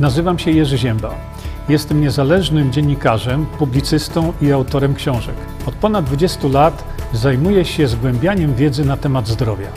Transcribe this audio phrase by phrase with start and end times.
[0.00, 1.34] Nazywam się Jerzy Ziemba.
[1.68, 5.34] Jestem niezależnym dziennikarzem, publicystą i autorem książek.
[5.66, 9.72] Od ponad 20 lat zajmuję się zgłębianiem wiedzy na temat zdrowia.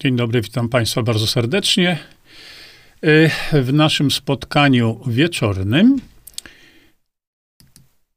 [0.00, 1.98] Dzień dobry, witam Państwa bardzo serdecznie.
[3.04, 5.96] Y, w naszym spotkaniu wieczornym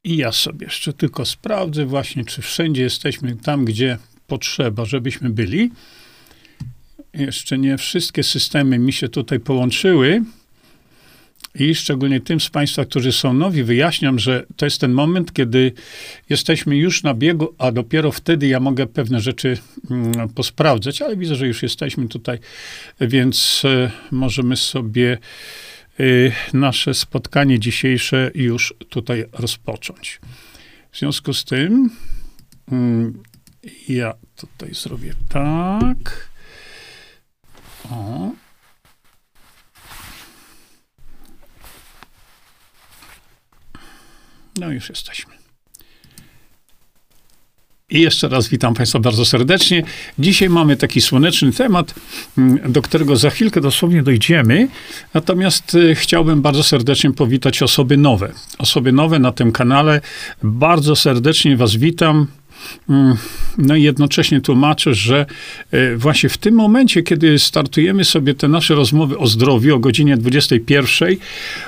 [0.03, 5.71] i ja sobie jeszcze tylko sprawdzę właśnie, czy wszędzie jesteśmy tam, gdzie potrzeba, żebyśmy byli.
[7.13, 10.23] Jeszcze nie wszystkie systemy mi się tutaj połączyły.
[11.55, 15.71] I szczególnie tym z Państwa, którzy są nowi, wyjaśniam, że to jest ten moment, kiedy
[16.30, 19.57] jesteśmy już na biegu, a dopiero wtedy ja mogę pewne rzeczy
[19.91, 22.40] mm, posprawdzać, ale widzę, że już jesteśmy tutaj,
[23.02, 25.18] więc e, możemy sobie
[25.99, 26.04] e,
[26.57, 30.20] nasze spotkanie dzisiejsze już tutaj rozpocząć.
[30.91, 31.90] W związku z tym
[32.71, 33.23] mm,
[33.90, 36.32] ja tutaj zrobię tak.
[37.91, 38.31] O.
[44.59, 45.34] No już jesteśmy.
[47.90, 49.84] I jeszcze raz witam Państwa bardzo serdecznie.
[50.20, 51.95] Dzisiaj mamy taki słoneczny temat,
[52.37, 54.68] mm, do którego za chwilkę dosłownie dojdziemy.
[55.13, 58.31] Natomiast y, chciałbym bardzo serdecznie powitać osoby nowe.
[58.57, 60.01] Osoby nowe na tym kanale.
[60.43, 62.27] Bardzo serdecznie Was witam.
[62.89, 63.15] Mm,
[63.57, 65.25] no i jednocześnie tłumaczę, że
[65.72, 70.17] e, właśnie w tym momencie, kiedy startujemy sobie te nasze rozmowy o zdrowiu o godzinie
[70.17, 71.16] 21,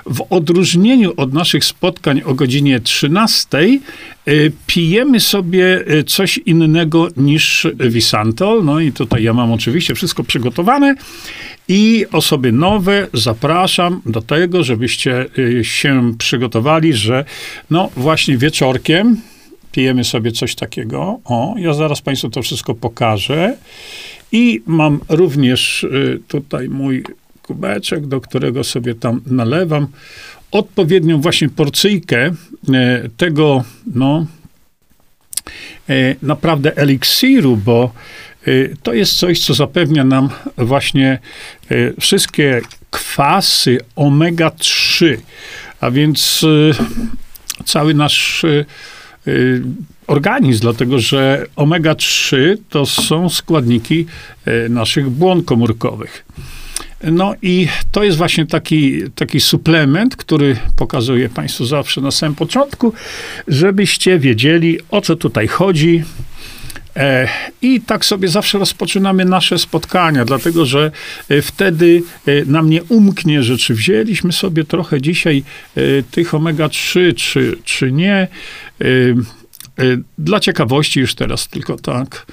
[0.05, 4.31] w odróżnieniu od naszych spotkań o godzinie 13, e,
[4.67, 8.66] pijemy sobie e, coś innego niż Visantol.
[8.66, 10.95] No i tutaj ja mam oczywiście wszystko przygotowane.
[11.67, 15.25] I osoby nowe zapraszam do tego, żebyście
[15.61, 17.25] się przygotowali, że
[17.69, 19.17] no właśnie wieczorkiem,
[19.76, 21.20] pijemy sobie coś takiego.
[21.26, 23.58] O, ja zaraz Państwu to wszystko pokażę.
[24.31, 27.04] I mam również y, tutaj mój
[27.42, 29.88] kubeczek, do którego sobie tam nalewam
[30.52, 32.34] odpowiednią właśnie porcyjkę y,
[33.18, 33.64] tego,
[33.96, 34.25] no,
[35.90, 37.91] y, naprawdę eliksiru, bo
[38.84, 41.19] to jest coś, co zapewnia nam właśnie
[42.00, 45.18] wszystkie kwasy omega-3,
[45.81, 46.46] a więc
[47.66, 48.46] cały nasz
[50.08, 52.36] organizm, dlatego że omega-3
[52.69, 54.06] to są składniki
[54.47, 56.25] y, naszych błon komórkowych.
[57.03, 62.94] No i to jest właśnie taki, taki suplement, który pokazuję Państwu zawsze na samym początku,
[63.47, 66.03] żebyście wiedzieli, o co tutaj chodzi.
[66.96, 67.28] E,
[67.62, 70.91] I tak sobie zawsze rozpoczynamy nasze spotkania, dlatego że
[71.30, 75.44] e, wtedy e, nam nie umknie, że czy wzięliśmy sobie trochę dzisiaj
[76.12, 78.28] tych omega-3, czy, czy nie.
[80.18, 82.25] Dla ciekawości już teraz tylko tak.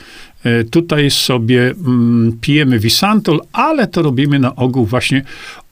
[0.70, 5.25] Tutaj sobie mm, pijemy Visantol, ale to robimy na ogół właśnie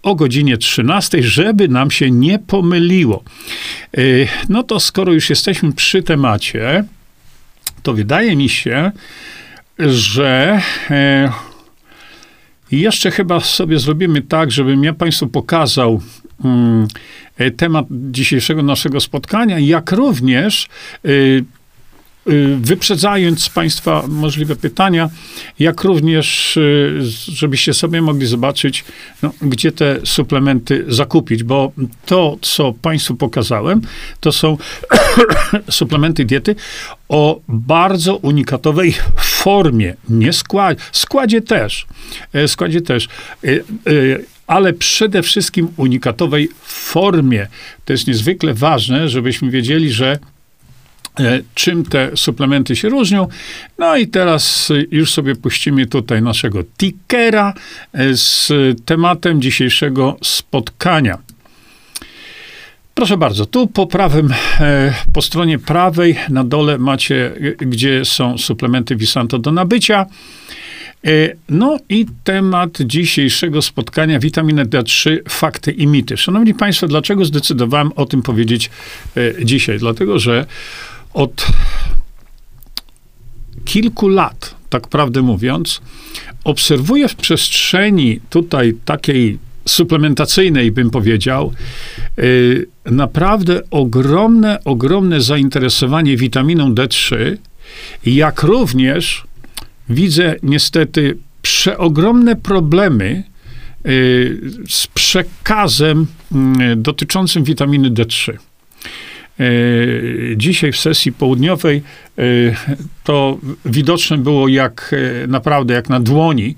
[0.02, 3.24] o godzinie 13, żeby nam się nie pomyliło.
[4.48, 6.84] No to skoro już jesteśmy przy temacie,
[7.82, 8.92] to wydaje mi się,
[9.78, 10.60] że
[10.90, 11.32] e,
[12.70, 16.00] jeszcze chyba sobie zrobimy tak, żebym ja Państwu pokazał
[17.56, 20.68] temat dzisiejszego naszego spotkania, jak również
[21.04, 21.08] e,
[22.28, 25.10] Y, wyprzedzając Państwa możliwe pytania,
[25.58, 26.58] jak również,
[27.28, 28.84] żebyście sobie mogli zobaczyć,
[29.22, 31.72] no, gdzie te suplementy zakupić, bo
[32.06, 33.80] to, co Państwu pokazałem,
[34.20, 34.56] to są
[35.70, 36.54] suplementy diety
[37.08, 41.86] o bardzo unikatowej formie, nie składzie, składzie też,
[42.32, 43.08] e, składzie też,
[43.44, 43.60] e, e,
[44.50, 47.46] ale przede wszystkim unikatowej formie.
[47.84, 50.18] To jest niezwykle ważne, żebyśmy wiedzieli, że
[51.20, 53.28] E, czym te suplementy się różnią.
[53.78, 57.54] No i teraz już sobie puścimy tutaj naszego tickera
[57.92, 58.52] e, z
[58.84, 61.18] tematem dzisiejszego spotkania.
[62.94, 68.96] Proszę bardzo, tu po prawym, e, po stronie prawej na dole macie, gdzie są suplementy
[68.96, 70.06] Visanto do nabycia.
[71.48, 76.16] No i temat dzisiejszego spotkania, witamina D3, fakty i mity.
[76.16, 78.70] Szanowni Państwo, dlaczego zdecydowałem o tym powiedzieć
[79.44, 79.78] dzisiaj?
[79.78, 80.46] Dlatego, że
[81.14, 81.46] od
[83.64, 85.80] kilku lat, tak prawdę mówiąc,
[86.44, 89.38] obserwuję w przestrzeni tutaj takiej
[89.68, 91.52] suplementacyjnej, bym powiedział,
[92.16, 97.36] yy, naprawdę ogromne, ogromne zainteresowanie witaminą D3,
[98.06, 99.24] jak również
[99.90, 103.22] widzę niestety przeogromne problemy
[103.84, 108.32] yy, z przekazem yy, dotyczącym witaminy D3.
[110.36, 111.82] dzisiaj w sesji południowej
[113.04, 114.94] to widoczne było jak
[115.28, 116.54] naprawdę, jak na dłoni,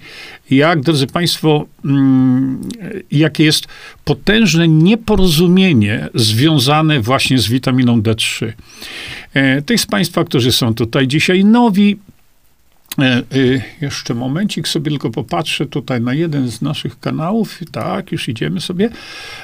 [0.50, 2.61] jak, drodzy Państwo, mm,
[3.11, 3.67] jakie jest
[4.05, 8.52] potężne nieporozumienie związane właśnie z witaminą D3.
[9.67, 11.99] Tych z Państwa, którzy są tutaj dzisiaj nowi,
[12.98, 13.22] E, e,
[13.80, 17.58] jeszcze momencik sobie tylko popatrzę tutaj na jeden z naszych kanałów.
[17.72, 18.90] Tak, już idziemy sobie.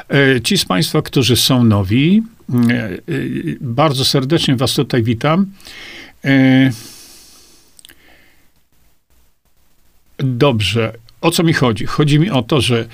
[0.09, 2.23] E, ci z Państwa, którzy są nowi,
[3.61, 5.47] bardzo serdecznie Was tutaj witam.
[10.19, 10.93] Dobrze.
[11.21, 11.87] O co mi chodzi?
[11.87, 12.89] Chodzi mi o to, że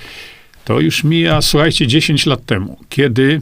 [0.65, 3.41] to już mija, słuchajcie, 10 lat temu, kiedy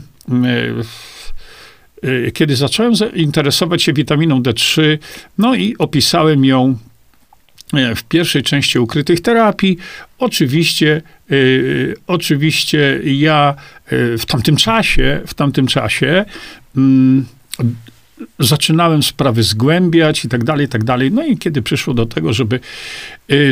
[2.33, 4.97] kiedy zacząłem interesować się witaminą D3,
[5.37, 6.77] no i opisałem ją
[7.95, 9.77] w pierwszej części ukrytych terapii.
[10.17, 13.55] Oczywiście, y, oczywiście ja
[14.17, 16.25] w tamtym czasie, w tamtym czasie
[16.77, 17.25] mm,
[18.39, 21.11] zaczynałem sprawy zgłębiać i tak dalej, i tak dalej.
[21.11, 22.59] No i kiedy przyszło do tego, żeby,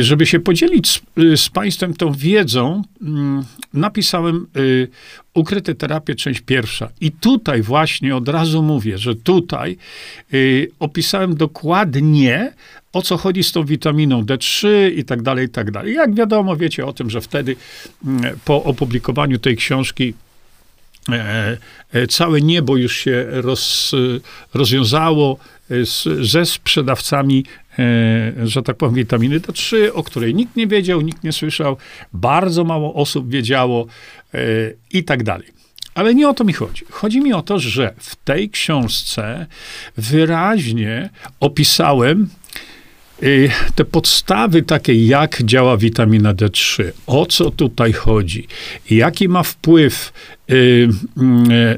[0.00, 1.00] żeby się podzielić z,
[1.40, 3.44] z Państwem tą wiedzą, mm,
[3.74, 4.46] napisałem
[5.34, 6.88] Ukryte terapie, część pierwsza.
[7.00, 9.76] I tutaj właśnie od razu mówię, że tutaj
[10.78, 12.52] opisałem dokładnie,
[12.92, 15.94] o co chodzi z tą witaminą D3 i tak dalej, i tak dalej.
[15.94, 17.56] Jak wiadomo, wiecie o tym, że wtedy
[18.06, 20.14] mm, po opublikowaniu tej książki
[21.08, 21.56] e,
[21.92, 23.92] e, całe niebo już się roz,
[24.54, 25.38] rozwiązało
[25.70, 27.44] z, ze sprzedawcami,
[27.78, 31.76] e, że tak powiem, witaminy D3, o której nikt nie wiedział, nikt nie słyszał,
[32.12, 33.86] bardzo mało osób wiedziało
[34.90, 35.48] i tak dalej.
[35.94, 36.84] Ale nie o to mi chodzi.
[36.90, 39.46] Chodzi mi o to, że w tej książce
[39.96, 41.10] wyraźnie
[41.40, 42.28] opisałem
[43.74, 48.46] te podstawy takie, jak działa witamina D3, o co tutaj chodzi,
[48.90, 50.12] jaki ma wpływ
[50.50, 50.88] y, y,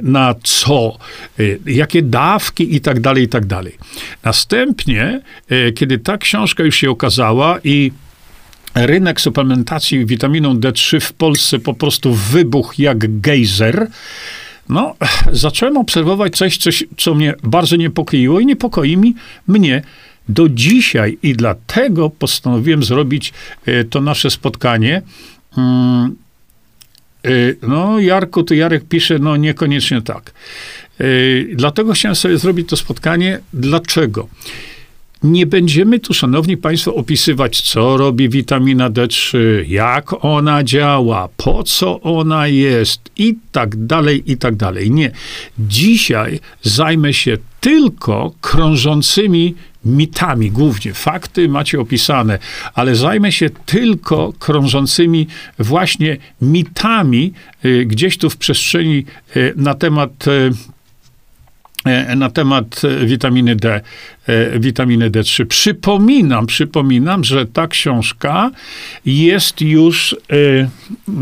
[0.02, 0.98] na co,
[1.66, 3.78] jakie dawki i tak dalej, i tak dalej.
[4.22, 5.20] Następnie,
[5.74, 7.92] kiedy ta książka już się okazała i
[8.74, 13.86] rynek suplementacji witaminą D3 w Polsce po prostu wybuchł jak gejzer,
[14.68, 14.94] no,
[15.32, 19.14] zacząłem obserwować coś, coś, co mnie bardzo niepokoiło i niepokoi mi
[19.48, 19.82] mnie
[20.28, 23.32] do dzisiaj i dlatego postanowiłem zrobić
[23.66, 25.02] e, to nasze spotkanie.
[25.58, 26.16] Mm,
[27.24, 27.28] e,
[27.62, 30.32] no, Jarku, to Jarek pisze, no niekoniecznie tak.
[31.00, 31.04] E,
[31.54, 33.40] dlatego chciałem sobie zrobić to spotkanie.
[33.52, 34.28] Dlaczego?
[35.24, 39.38] Nie będziemy tu, szanowni państwo, opisywać, co robi witamina D3,
[39.68, 44.90] jak ona działa, po co ona jest i tak dalej, i tak dalej.
[44.90, 45.10] Nie.
[45.58, 49.54] Dzisiaj zajmę się tylko krążącymi
[49.84, 50.94] mitami głównie.
[50.94, 52.38] Fakty macie opisane,
[52.74, 55.26] ale zajmę się tylko krążącymi
[55.58, 57.32] właśnie mitami
[57.64, 59.04] y, gdzieś tu w przestrzeni
[59.36, 60.50] y, na temat y,
[62.16, 63.80] na temat witaminy D.
[64.26, 65.44] E, witaminy D3.
[65.44, 68.50] Przypominam, przypominam, że ta książka
[69.06, 70.68] jest już, e,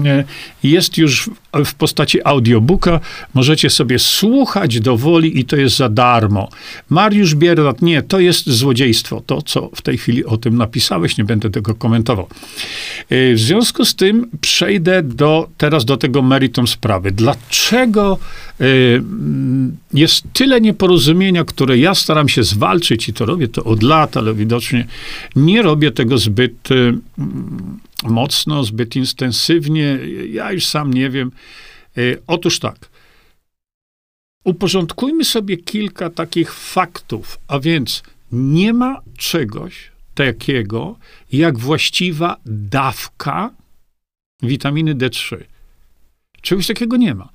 [0.09, 0.25] e,
[0.63, 1.31] jest już
[1.65, 3.01] w postaci audiobooka.
[3.35, 6.49] Możecie sobie słuchać do woli i to jest za darmo.
[6.91, 9.23] Mariusz Biernat, nie, to jest złodziejstwo.
[9.27, 12.29] To, co w tej chwili o tym napisałeś, nie będę tego komentował.
[13.11, 17.11] W związku z tym przejdę do, teraz do tego meritum sprawy.
[17.11, 18.19] Dlaczego
[19.95, 24.35] jest tyle nieporozumienia, które ja staram się zwalczyć, i to robię to od lat, ale
[24.35, 24.87] widocznie
[25.37, 26.99] nie robię tego zbyt y,
[28.05, 29.99] mocno, zbyt intensywnie.
[30.31, 31.32] Ja już sam nie wiem.
[31.99, 32.89] Y, otóż tak.
[34.44, 40.96] Uporządkujmy sobie kilka takich faktów, a więc nie ma czegoś takiego
[41.32, 43.51] jak właściwa dawka
[44.43, 45.37] witaminy D3.
[46.41, 47.29] Czegoś takiego nie ma.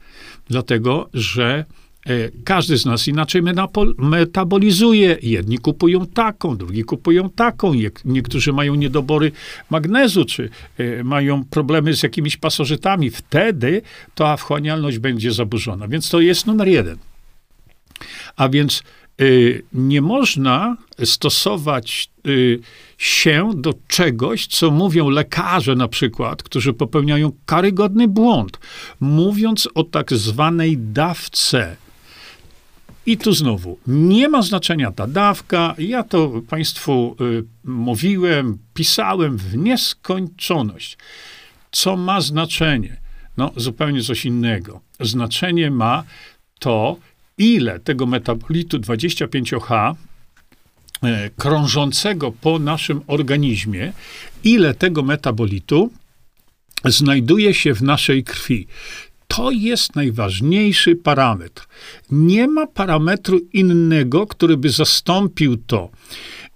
[0.50, 1.66] Dlatego, że
[2.44, 3.42] każdy z nas inaczej
[3.98, 5.18] metabolizuje.
[5.22, 7.74] Jedni kupują taką, drugi kupują taką.
[8.06, 9.32] Niektórzy mają niedobory
[9.70, 13.10] magnezu, czy e, mają problemy z jakimiś pasożytami.
[13.10, 13.82] Wtedy
[14.16, 15.88] ta wchłanialność będzie zaburzona.
[15.88, 16.98] Więc to jest numer jeden.
[18.36, 18.84] A więc
[19.22, 22.10] y, nie można stosować
[22.98, 28.60] się do czegoś, co mówią lekarze na przykład, którzy popełniają karygodny błąd,
[29.00, 31.76] mówiąc o tak zwanej dawce
[33.08, 35.76] i tu znowu, nie ma znaczenia ta dawka.
[35.78, 40.98] Ja to Państwu y, mówiłem, pisałem w nieskończoność.
[41.72, 42.98] Co ma znaczenie?
[43.38, 44.82] No, zupełnie coś innego.
[45.00, 46.04] Znaczenie ma
[46.60, 46.98] to,
[47.38, 53.94] ile tego metabolitu 25H y, krążącego po naszym organizmie,
[54.44, 55.92] ile tego metabolitu
[56.86, 58.68] znajduje się w naszej krwi.
[59.28, 61.68] To jest najważniejszy parametr.
[62.12, 65.90] Nie ma parametru innego, który by zastąpił to.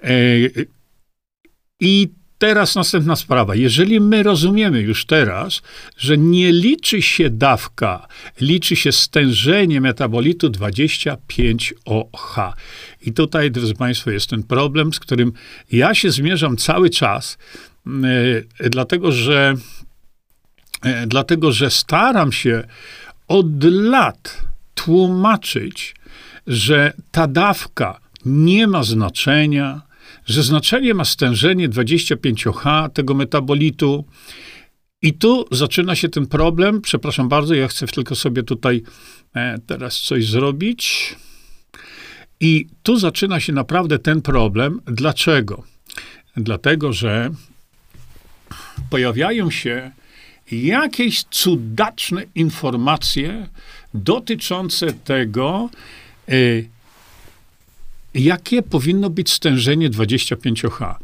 [0.04, 0.10] E,
[1.80, 2.10] I
[2.42, 3.56] teraz następna sprawa.
[3.56, 5.62] Jeżeli my rozumiemy już teraz,
[5.98, 8.08] że nie liczy się dawka,
[8.42, 12.54] liczy się stężenie metabolitu 25OH.
[13.06, 15.34] I tutaj, drodzy Państwo, jest ten problem, z którym
[15.72, 17.38] ja się zmierzam cały czas,
[17.86, 19.54] yy, dlatego że,
[21.08, 22.64] dlatego że staram się
[23.28, 24.44] od lat
[24.76, 25.96] tłumaczyć,
[26.48, 29.82] że ta dawka nie ma znaczenia,
[30.26, 34.06] że znaczenie ma stężenie 25H tego metabolitu.
[35.02, 36.82] I tu zaczyna się ten problem.
[36.82, 38.84] Przepraszam bardzo, ja chcę tylko sobie tutaj
[39.36, 41.16] e, teraz coś zrobić.
[42.40, 44.82] I tu zaczyna się naprawdę ten problem.
[44.86, 45.64] Dlaczego?
[46.38, 47.30] Dlatego, że
[48.90, 49.92] pojawiają się
[50.52, 53.48] jakieś cudaczne informacje
[53.94, 55.70] dotyczące tego,
[56.30, 56.34] e,
[58.14, 61.00] jakie powinno być stężenie 25H.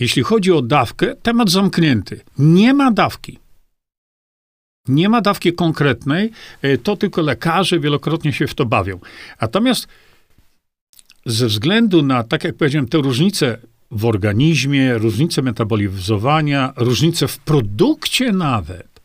[0.00, 2.20] Jeśli chodzi o dawkę, temat zamknięty.
[2.38, 3.38] Nie ma dawki.
[4.88, 6.30] Nie ma dawki konkretnej,
[6.62, 8.98] e, to tylko lekarze wielokrotnie się w to bawią.
[9.40, 9.88] Natomiast
[11.26, 13.58] ze względu na, tak jak powiedziałem, te różnice
[13.90, 19.00] w organizmie, różnice metabolizowania, różnice w produkcie nawet,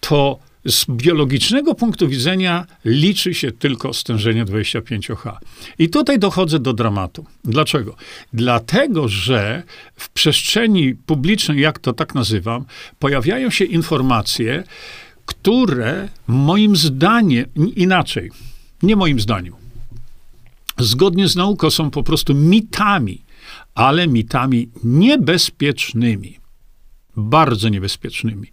[0.00, 5.36] to z biologicznego punktu widzenia liczy się tylko stężenie 25H.
[5.78, 7.26] I tutaj dochodzę do dramatu.
[7.44, 7.96] Dlaczego?
[8.32, 9.62] Dlatego, że
[9.94, 12.64] w przestrzeni publicznej, jak to tak nazywam,
[12.98, 14.64] pojawiają się informacje,
[15.26, 17.46] które moim zdaniem,
[17.76, 18.30] inaczej,
[18.82, 19.54] nie moim zdaniem,
[20.78, 23.23] zgodnie z nauką są po prostu mitami,
[23.74, 26.44] ale mitami niebezpiecznymi
[27.16, 28.48] bardzo niebezpiecznymi.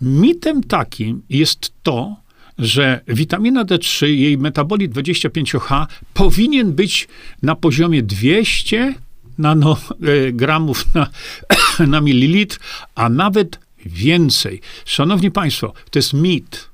[0.00, 2.16] Mitem takim jest to,
[2.58, 7.08] że witamina D3, jej metabolit 25H powinien być
[7.42, 8.94] na poziomie 200
[9.38, 11.10] nanogramów na,
[11.92, 12.58] na mililitr,
[12.94, 14.60] a nawet więcej.
[14.84, 16.68] Szanowni Państwo, to jest mit.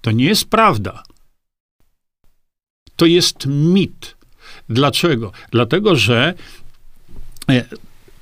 [0.00, 1.02] To nie jest prawda.
[2.96, 4.16] To jest mit.
[4.68, 5.32] Dlaczego?
[5.50, 6.61] Dlatego, że e,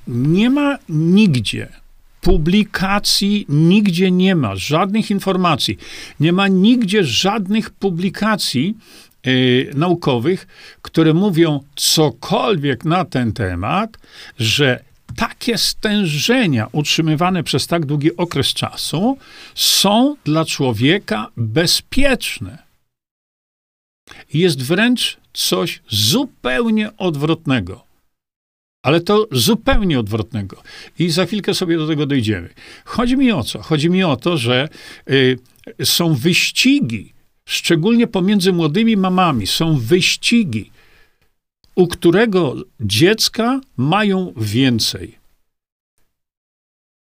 [0.07, 1.81] nie ma nigdzie
[2.21, 5.77] publikacji nigdzie nie ma, żadnych informacji.
[6.19, 8.77] Nie ma nigdzie żadnych publikacji
[9.25, 10.47] yy, naukowych,
[10.81, 13.97] które mówią cokolwiek na ten temat,
[14.39, 14.83] że
[15.15, 19.17] takie stężenia utrzymywane przez tak długi okres czasu
[19.55, 22.57] są dla człowieka bezpieczne.
[24.33, 27.90] Jest wręcz coś zupełnie odwrotnego.
[28.83, 30.63] Ale to zupełnie odwrotnego.
[30.99, 32.49] I za chwilkę sobie do tego dojdziemy.
[32.85, 33.61] Chodzi mi o co?
[33.61, 34.69] Chodzi mi o to, że
[35.09, 35.37] y,
[35.83, 37.13] są wyścigi,
[37.45, 40.71] szczególnie pomiędzy młodymi mamami, są wyścigi,
[41.75, 45.17] u którego dziecka mają więcej.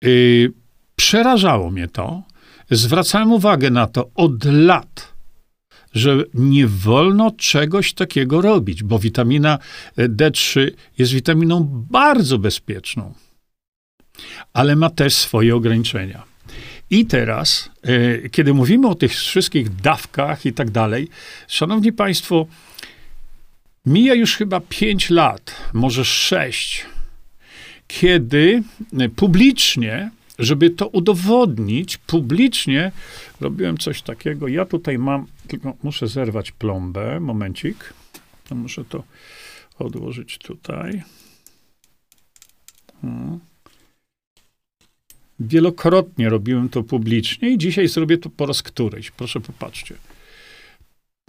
[0.04, 0.52] Y,
[0.96, 2.22] przerażało mnie to.
[2.70, 5.17] Zwracałem uwagę na to od lat
[5.94, 9.58] że nie wolno czegoś takiego robić, bo witamina
[9.98, 13.14] D3 jest witaminą bardzo bezpieczną,
[14.52, 16.22] ale ma też swoje ograniczenia.
[16.90, 21.08] I teraz, e, kiedy mówimy o tych wszystkich dawkach i tak dalej,
[21.48, 22.46] szanowni państwo,
[23.86, 26.86] mija już chyba 5 lat, może 6,
[27.88, 28.62] kiedy
[29.16, 32.92] publicznie żeby to udowodnić publicznie,
[33.40, 34.48] robiłem coś takiego.
[34.48, 37.94] Ja tutaj mam, tylko muszę zerwać plombę, momencik.
[38.48, 39.04] To muszę to
[39.78, 41.02] odłożyć tutaj.
[43.02, 43.38] Hmm.
[45.40, 49.10] Wielokrotnie robiłem to publicznie i dzisiaj zrobię to po raz któryś.
[49.10, 49.94] Proszę popatrzcie.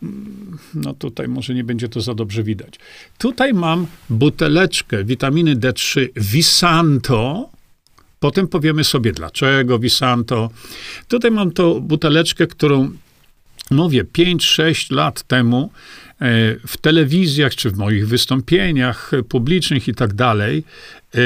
[0.01, 2.73] Hmm, no tutaj może nie będzie to za dobrze widać.
[3.17, 7.49] Tutaj mam buteleczkę witaminy D3 Visanto,
[8.19, 10.49] Potem powiemy sobie, dlaczego Visanto.
[11.07, 12.91] Tutaj mam tą buteleczkę, którą
[13.71, 15.71] mówię 5-6 lat temu
[16.21, 16.25] e,
[16.67, 20.63] w telewizjach czy w moich wystąpieniach publicznych i tak dalej.
[21.15, 21.19] E,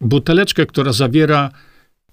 [0.00, 1.50] buteleczkę, która zawiera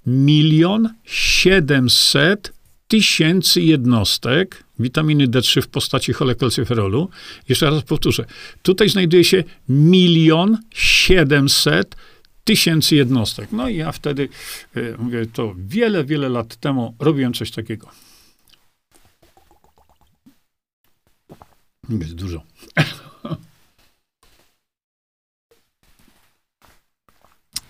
[0.05, 2.53] milion siedemset
[2.87, 7.09] tysięcy jednostek witaminy D3 w postaci cholekalcyferolu.
[7.49, 8.25] Jeszcze raz powtórzę.
[8.61, 11.95] Tutaj znajduje się milion siedemset
[12.43, 13.51] tysięcy jednostek.
[13.51, 14.29] No i ja wtedy,
[14.75, 17.89] e, mówię, to wiele, wiele lat temu robiłem coś takiego.
[21.89, 22.43] Jest dużo.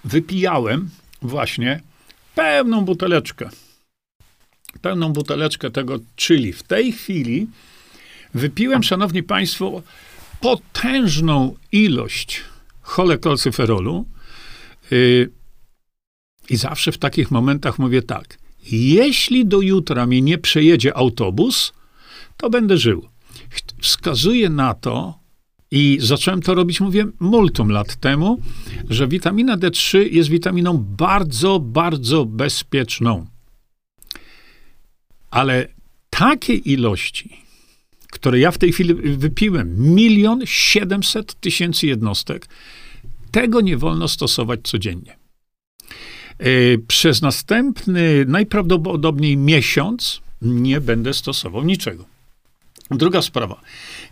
[0.04, 0.90] Wypijałem
[1.22, 1.82] właśnie
[2.36, 3.50] pełną buteleczkę.
[4.82, 7.48] pełną buteleczkę tego, czyli w tej chwili
[8.34, 9.82] wypiłem, szanowni państwo,
[10.42, 12.42] potężną ilość
[12.82, 14.06] cholekolcyferolu
[16.50, 18.38] i zawsze w takich momentach mówię tak,
[18.72, 21.74] jeśli do jutra mi nie przejedzie autobus,
[22.38, 23.08] to będę żył.
[23.82, 25.22] Wskazuje na to,
[25.72, 28.42] i zacząłem to robić, mówię, multum lat temu,
[28.90, 33.26] że witamina D3 jest witaminą bardzo, bardzo bezpieczną.
[35.30, 35.68] Ale
[36.10, 37.38] takie ilości,
[38.12, 42.48] które ja w tej chwili wypiłem, milion siedemset tysięcy jednostek,
[43.32, 45.18] tego nie wolno stosować codziennie.
[46.40, 46.46] E,
[46.88, 52.06] przez następny, najprawdopodobniej miesiąc, nie będę stosował niczego.
[52.92, 53.62] Druga sprawa.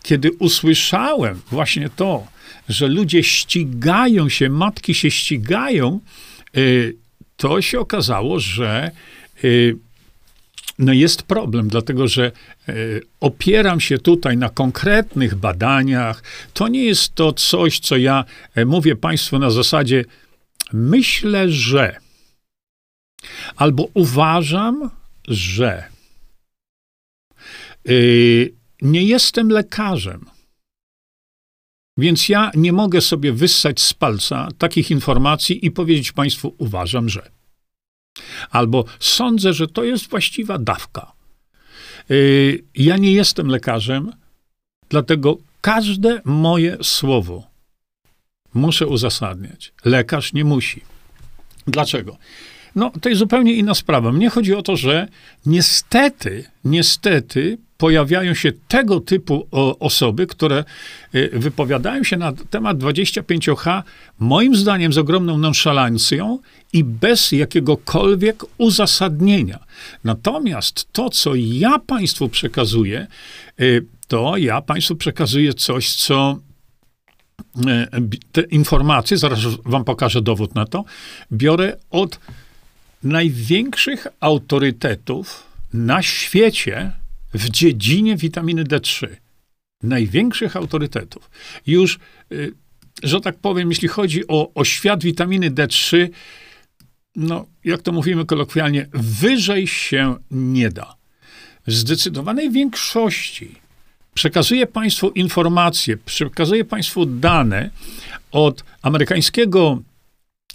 [0.03, 2.27] Kiedy usłyszałem właśnie to,
[2.69, 5.99] że ludzie ścigają się, matki się ścigają,
[6.57, 6.95] y,
[7.37, 8.91] to się okazało, że
[9.43, 9.77] y,
[10.79, 12.31] no jest problem, dlatego że
[12.69, 16.23] y, opieram się tutaj na konkretnych badaniach.
[16.53, 20.05] To nie jest to coś, co ja e, mówię Państwu na zasadzie
[20.73, 21.95] myślę, że
[23.55, 24.89] albo uważam,
[25.27, 25.83] że.
[28.81, 30.25] Nie jestem lekarzem.
[31.97, 37.38] Więc ja nie mogę sobie wyssać z palca takich informacji i powiedzieć Państwu, uważam, że.
[38.51, 41.11] Albo sądzę, że to jest właściwa dawka.
[42.09, 44.11] Yy, ja nie jestem lekarzem,
[44.89, 47.43] dlatego każde moje słowo
[48.53, 49.73] muszę uzasadniać.
[49.85, 50.81] Lekarz nie musi.
[51.67, 52.17] Dlaczego?
[52.75, 54.11] No, to jest zupełnie inna sprawa.
[54.11, 55.07] Mnie chodzi o to, że
[55.45, 59.47] niestety, niestety pojawiają się tego typu
[59.79, 60.63] osoby, które
[61.15, 63.83] y, wypowiadają się na temat 25H,
[64.19, 66.39] moim zdaniem z ogromną nonszalancją
[66.73, 69.59] i bez jakiegokolwiek uzasadnienia.
[70.03, 73.07] Natomiast to, co ja Państwu przekazuję,
[73.61, 76.39] y, to ja Państwu przekazuję coś, co
[77.57, 77.61] y,
[78.31, 80.83] te informacje, zaraz Wam pokażę dowód na to,
[81.31, 82.19] biorę od
[83.03, 86.91] największych autorytetów na świecie
[87.33, 89.07] w dziedzinie witaminy D3.
[89.83, 91.29] Największych autorytetów.
[91.67, 91.99] Już,
[92.31, 92.51] y,
[93.03, 96.09] że tak powiem, jeśli chodzi o, o świat witaminy D3,
[97.15, 100.95] no, jak to mówimy kolokwialnie, wyżej się nie da.
[101.67, 103.55] W zdecydowanej większości
[104.13, 107.69] przekazuję Państwu informacje, przekazuję Państwu dane
[108.31, 109.81] od amerykańskiego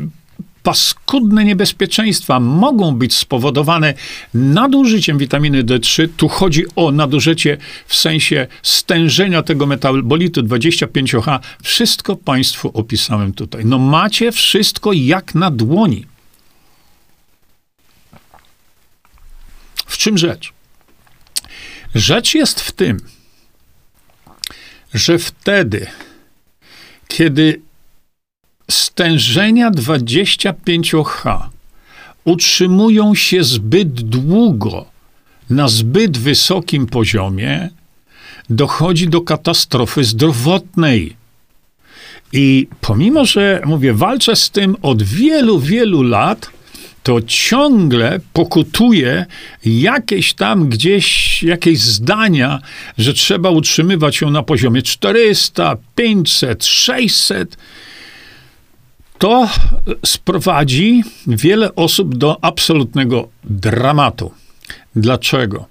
[0.63, 3.93] paskudne niebezpieczeństwa mogą być spowodowane
[4.33, 6.07] nadużyciem witaminy D3.
[6.17, 11.39] Tu chodzi o nadużycie w sensie stężenia tego metabolitu 25H.
[11.63, 13.65] Wszystko Państwu opisałem tutaj.
[13.65, 16.05] No macie wszystko jak na dłoni.
[19.85, 20.53] W czym rzecz?
[21.95, 22.99] Rzecz jest w tym,
[24.93, 25.87] że wtedy,
[27.07, 27.61] kiedy
[28.71, 31.39] stężenia 25H
[32.25, 34.85] utrzymują się zbyt długo
[35.49, 37.69] na zbyt wysokim poziomie,
[38.49, 41.15] dochodzi do katastrofy zdrowotnej.
[42.33, 46.49] I pomimo, że mówię, walczę z tym od wielu, wielu lat,
[47.03, 49.25] to ciągle pokutuje
[49.65, 52.59] jakieś tam gdzieś, jakieś zdania,
[52.97, 57.57] że trzeba utrzymywać ją na poziomie 400, 500, 600.
[59.21, 59.49] to
[60.05, 64.31] sprowadzi wiele osób do absolutnego dramatu.
[64.95, 65.65] Dlaczego?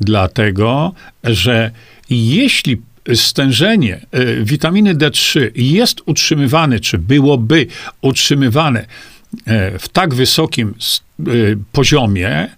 [0.00, 0.92] Dlatego,
[1.24, 1.70] że
[2.10, 2.76] jeśli
[3.14, 7.66] stężenie y, witaminy D3 jest utrzymywane, czy byłoby
[8.02, 8.86] utrzymywane
[9.46, 10.74] e, w tak wysokim
[11.28, 12.48] y, poziomie,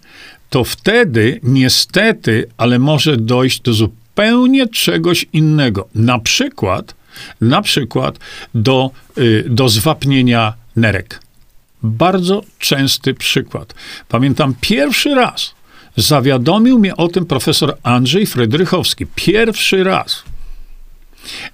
[0.49, 5.87] to wtedy niestety, ale może dojść do zupełnie czegoś innego.
[5.95, 6.95] Na przykład,
[7.41, 8.19] na przykład
[8.55, 11.19] do, y, do zwapnienia nerek.
[11.83, 13.73] Bardzo częsty przykład.
[14.07, 15.53] Pamiętam pierwszy raz,
[15.95, 19.05] zawiadomił mnie o tym profesor Andrzej Frydrychowski.
[19.15, 20.23] Pierwszy raz.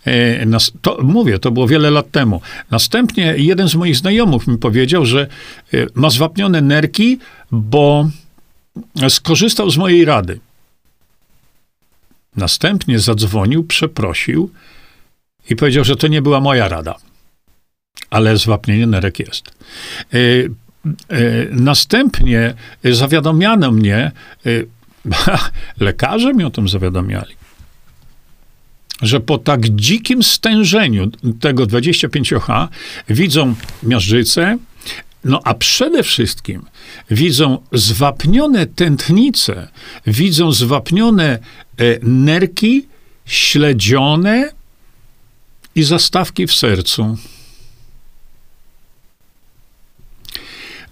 [0.08, 2.42] E, to, mówię, to było wiele lat temu.
[2.72, 5.28] Następnie jeden z moich znajomych mi powiedział, że
[5.74, 7.20] e, ma zwapnione nerki,
[7.52, 8.10] bo
[9.10, 10.40] skorzystał z mojej rady.
[12.36, 14.50] Następnie zadzwonił, przeprosił
[15.50, 16.96] i powiedział, że to nie była moja rada,
[18.10, 19.52] ale zwapnienie nerek jest.
[20.14, 21.18] E,
[21.52, 24.12] następnie zawiadomiano mnie,
[25.80, 27.36] lekarze mi o tym zawiadamiali,
[29.02, 32.68] że po tak dzikim stężeniu tego 25H
[33.10, 34.58] widzą miażdżycę,
[35.24, 36.66] no a przede wszystkim
[37.12, 39.68] widzą zwapnione tętnice,
[40.08, 41.40] widzą zwapnione e,
[42.02, 42.88] nerki,
[43.26, 44.57] śledzione
[45.78, 47.18] i zastawki w sercu.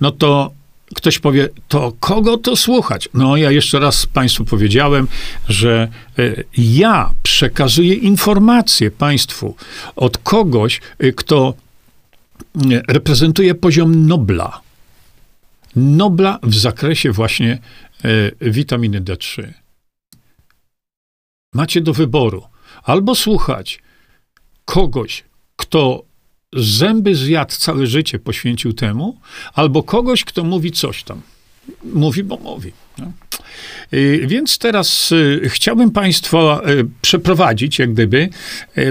[0.02, 0.52] No to
[0.96, 3.10] Ktoś powie, to kogo to słuchać?
[3.14, 5.08] No, ja jeszcze raz Państwu powiedziałem,
[5.50, 5.88] że
[6.20, 9.56] e, ja przekazuję informacje Państwu
[9.96, 11.54] od kogoś, e, kto
[12.56, 14.62] e, reprezentuje poziom Nobla.
[15.76, 17.60] Nobla w zakresie właśnie
[18.42, 19.54] witaminy D3.
[21.54, 22.44] Macie do wyboru
[22.84, 23.80] albo słuchać
[24.66, 25.24] kogoś,
[25.56, 26.04] kto
[26.54, 29.20] zęby zjadł całe życie, poświęcił temu,
[29.54, 31.22] albo kogoś, kto mówi coś tam.
[31.84, 32.72] Mówi, bo mówi.
[32.98, 33.12] No.
[34.28, 38.30] Więc teraz y, chciałbym Państwa y, przeprowadzić, jak gdyby,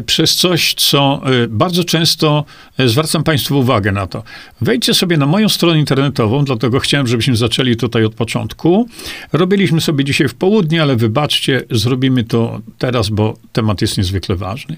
[0.06, 2.44] przez coś, co bardzo często
[2.78, 4.22] zwracam Państwu uwagę na to.
[4.60, 8.88] Wejdźcie sobie na moją stronę internetową, dlatego chciałem, żebyśmy zaczęli tutaj od początku.
[9.32, 14.76] Robiliśmy sobie dzisiaj w południe, ale wybaczcie, zrobimy to teraz, bo temat jest niezwykle ważny.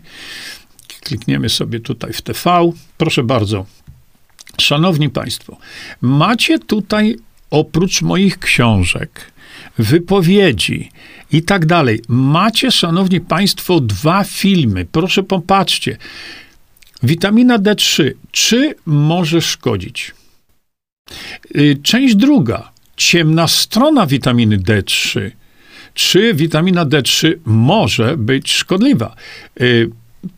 [1.07, 2.73] Klikniemy sobie tutaj w TV.
[2.99, 3.66] Proszę bardzo.
[4.61, 5.57] Szanowni Państwo,
[6.01, 7.16] macie tutaj
[7.51, 9.33] oprócz moich książek,
[9.79, 10.90] wypowiedzi
[11.33, 14.87] i tak dalej, macie, szanowni Państwo, dwa filmy.
[14.92, 15.97] Proszę popatrzcie.
[17.03, 18.12] Witamina D3.
[18.31, 20.14] Czy może szkodzić?
[21.57, 22.73] Y, część druga.
[22.97, 25.31] Ciemna strona witaminy D3.
[25.95, 29.16] Czy witamina D3 może być szkodliwa?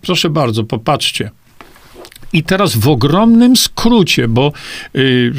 [0.03, 1.31] Proszę bardzo, popatrzcie.
[2.33, 4.53] I teraz w ogromnym skrócie, bo
[4.97, 5.33] y,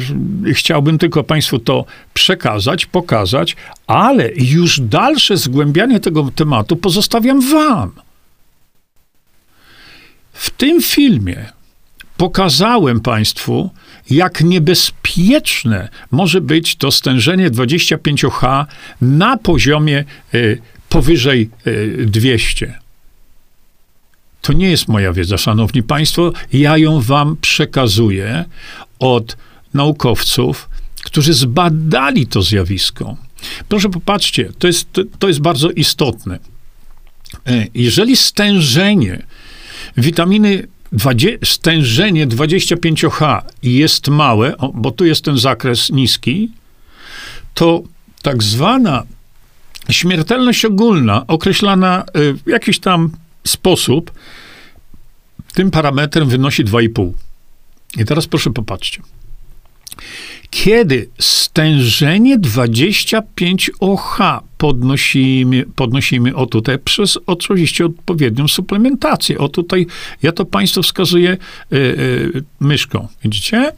[0.54, 1.84] chciałbym tylko Państwu to
[2.14, 7.90] przekazać, pokazać, ale już dalsze zgłębianie tego tematu pozostawiam Wam.
[10.32, 11.52] W tym filmie
[12.16, 13.70] pokazałem Państwu,
[14.10, 18.66] jak niebezpieczne może być to stężenie 25H
[19.00, 20.58] na poziomie y,
[20.88, 22.78] powyżej y, 200.
[24.40, 26.32] To nie jest moja wiedza, szanowni państwo.
[26.52, 28.44] Ja ją wam przekazuję
[28.98, 29.36] od
[29.74, 30.68] naukowców,
[31.04, 33.16] którzy zbadali to zjawisko.
[33.68, 36.38] Proszę popatrzcie, to jest, to jest bardzo istotne.
[37.46, 39.22] E, jeżeli stężenie
[39.96, 46.50] witaminy 20, stężenie 25H jest małe, bo tu jest ten zakres niski,
[47.54, 47.82] to
[48.22, 49.02] tak zwana
[49.90, 53.10] śmiertelność ogólna, określana e, w jakiś tam
[53.44, 54.12] sposób
[55.54, 57.12] tym parametrem wynosi 2,5.
[57.98, 59.02] I teraz proszę popatrzcie.
[60.50, 64.18] Kiedy stężenie 25 OH
[64.58, 69.38] podnosimy, podnosimy o tutaj przez oczywiście odpowiednią suplementację.
[69.38, 69.86] O tutaj,
[70.22, 71.36] ja to Państwu wskazuję
[71.70, 73.72] yy, yy, myszką, widzicie?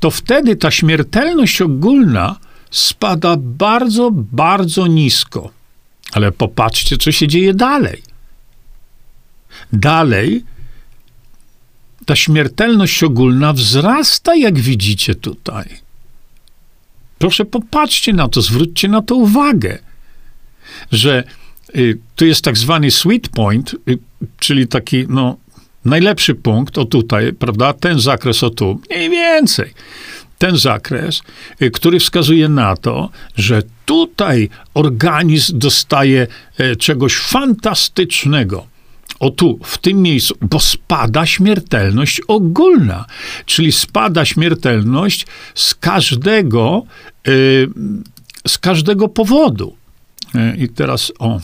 [0.00, 2.36] To wtedy ta śmiertelność ogólna
[2.70, 5.50] spada bardzo, bardzo nisko.
[6.12, 8.07] Ale popatrzcie, co się dzieje dalej.
[9.72, 10.44] Dalej
[12.06, 15.68] ta śmiertelność ogólna wzrasta, jak widzicie tutaj.
[17.18, 19.78] Proszę popatrzcie na to, zwróćcie na to uwagę,
[20.92, 21.24] że
[21.76, 23.98] y, tu jest tak zwany sweet point, y,
[24.38, 25.36] czyli taki, no,
[25.84, 29.72] najlepszy punkt, o tutaj, prawda, ten zakres o tu, mniej więcej.
[30.38, 31.22] Ten zakres,
[31.62, 36.26] y, który wskazuje na to, że tutaj organizm dostaje
[36.58, 38.66] e, czegoś fantastycznego
[39.20, 43.04] o tu, w tym miejscu, bo spada śmiertelność ogólna,
[43.46, 46.82] czyli spada śmiertelność z każdego,
[47.26, 47.70] yy,
[48.46, 49.76] z każdego powodu.
[50.34, 51.40] Yy, I teraz o.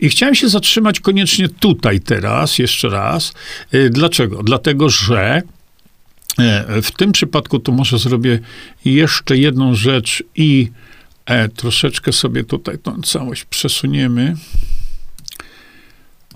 [0.00, 3.32] I chciałem się zatrzymać koniecznie tutaj teraz, jeszcze raz.
[3.72, 4.42] Yy, dlaczego?
[4.42, 5.42] Dlatego, że
[6.82, 8.38] w tym przypadku to może zrobię
[8.84, 10.70] jeszcze jedną rzecz i
[11.26, 14.36] e, troszeczkę sobie tutaj tą całość przesuniemy.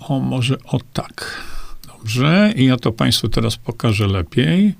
[0.09, 1.43] O, może o tak.
[1.87, 4.73] Dobrze, i ja to Państwu teraz pokażę lepiej.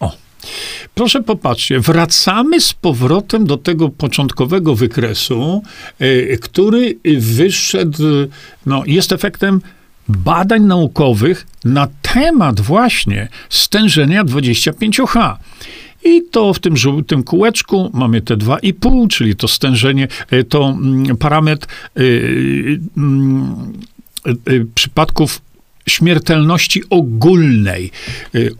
[0.00, 0.12] O.
[0.94, 5.62] Proszę popatrzcie, wracamy z powrotem do tego początkowego wykresu,
[6.02, 8.02] y, który wyszedł,
[8.66, 9.60] no, jest efektem
[10.08, 15.36] badań naukowych na temat właśnie stężenia 25H.
[16.04, 21.16] I to w tym żółtym kółeczku mamy te 2,5, czyli to stężenie, y, to mm,
[21.16, 22.80] parametr yy, yy,
[24.74, 25.40] przypadków
[25.88, 27.90] śmiertelności ogólnej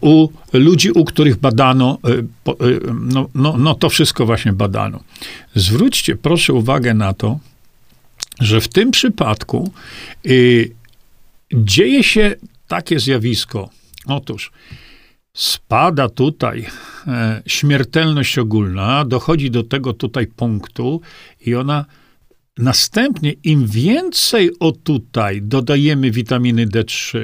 [0.01, 1.99] u ludzi, u których badano,
[2.95, 5.01] no, no, no to wszystko właśnie badano.
[5.55, 7.39] Zwróćcie proszę uwagę na to,
[8.41, 9.73] że w tym przypadku
[11.55, 12.35] dzieje się
[12.69, 13.71] takie zjawisko.
[14.07, 14.53] Otóż
[15.35, 16.67] spada tutaj
[17.07, 21.01] e, śmiertelność ogólna, dochodzi do tego tutaj punktu
[21.47, 21.85] i ona
[22.59, 27.19] następnie, im więcej o tutaj dodajemy witaminy D3,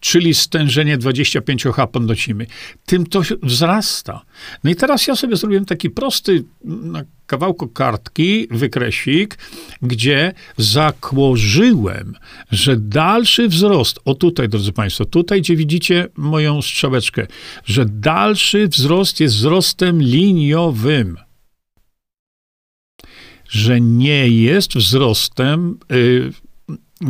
[0.00, 2.46] czyli stężenie 25H podnosimy,
[2.86, 4.22] tym to wzrasta.
[4.64, 9.38] No i teraz ja sobie zrobiłem taki prosty na kawałku kartki wykresik,
[9.82, 12.14] gdzie zakłożyłem,
[12.50, 17.26] że dalszy wzrost, o tutaj, drodzy Państwo, tutaj, gdzie widzicie moją strzałeczkę,
[17.64, 21.16] że dalszy wzrost jest wzrostem liniowym
[23.52, 26.32] że nie jest wzrostem y,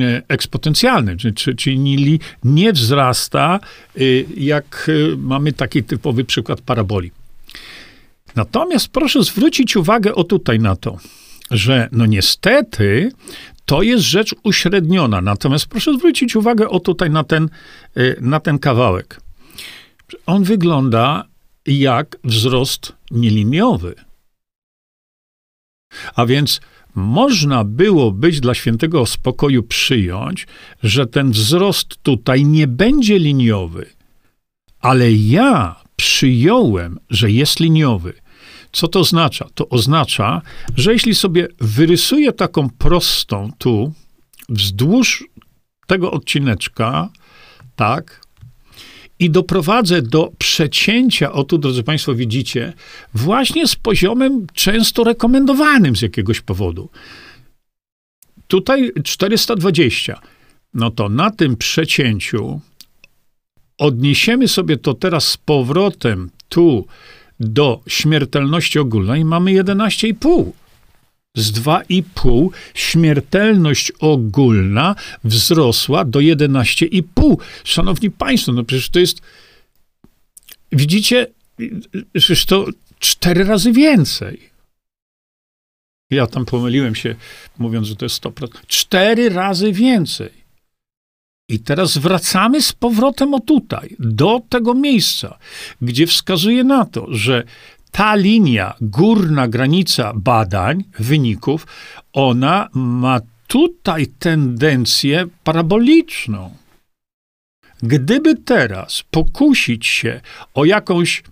[0.00, 3.61] E, eksponencjalnym, czyli, czyli nie wzrasta,
[4.00, 7.11] y, jak y, mamy taki typowy przykład paraboli.
[8.37, 10.96] Natomiast proszę zwrócić uwagę o tutaj na to,
[11.50, 13.12] że no niestety
[13.64, 15.20] to jest rzecz uśredniona.
[15.20, 17.48] Natomiast proszę zwrócić uwagę o tutaj na ten,
[17.96, 19.20] y, na ten kawałek.
[20.26, 21.24] On wygląda
[21.66, 23.94] jak wzrost nieliniowy.
[26.14, 26.61] A więc
[26.94, 30.46] można było być dla świętego spokoju przyjąć,
[30.83, 33.87] że ten wzrost tutaj nie będzie liniowy,
[34.81, 38.12] ale ja przyjąłem, że jest liniowy.
[38.72, 39.46] Co to oznacza?
[39.55, 40.42] To oznacza,
[40.76, 43.92] że jeśli sobie wyrysuję taką prostą tu,
[44.48, 45.24] wzdłuż
[45.87, 47.09] tego odcineczka,
[47.76, 48.21] tak,
[49.22, 52.72] i doprowadzę do przecięcia, o tu, drodzy Państwo, widzicie,
[53.14, 56.88] właśnie z poziomem często rekomendowanym z jakiegoś powodu.
[58.46, 60.20] Tutaj 420.
[60.74, 62.61] No to na tym przecięciu
[63.78, 66.87] odniesiemy sobie to teraz z powrotem tu
[67.40, 70.50] do śmiertelności ogólnej, mamy 11,5
[71.36, 77.36] z 2,5 śmiertelność ogólna wzrosła do 11,5.
[77.64, 79.20] Szanowni Państwo, no przecież to jest,
[80.72, 81.26] widzicie,
[82.12, 82.66] przecież to
[82.98, 84.52] cztery razy więcej.
[86.10, 87.14] Ja tam pomyliłem się,
[87.58, 88.48] mówiąc, że to jest 100%.
[88.66, 90.42] Cztery razy więcej.
[91.48, 95.38] I teraz wracamy z powrotem o tutaj, do tego miejsca,
[95.82, 97.44] gdzie wskazuje na to, że
[97.92, 101.66] ta linia, górna granica badań, wyników,
[102.12, 106.57] ona ma tutaj tendencję paraboliczną.
[107.83, 110.20] Gdyby teraz pokusić się
[110.55, 111.22] o jakąś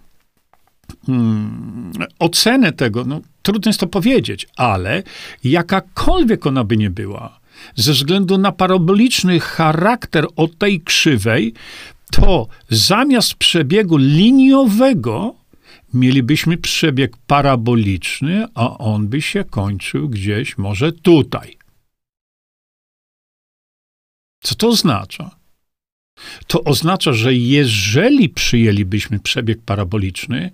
[1.07, 5.03] hmm, ocenę tego, no trudno jest to powiedzieć, ale
[5.45, 7.41] jakakolwiek ona by nie była,
[7.75, 11.55] ze względu na paraboliczny charakter o tej krzywej,
[12.11, 15.40] to zamiast przebiegu liniowego,
[15.95, 21.59] mielibyśmy przebieg paraboliczny, a on by się kończył gdzieś może tutaj.
[24.43, 25.41] Co to oznacza?
[26.47, 30.51] To oznacza, że jeżeli przyjęlibyśmy przebieg paraboliczny,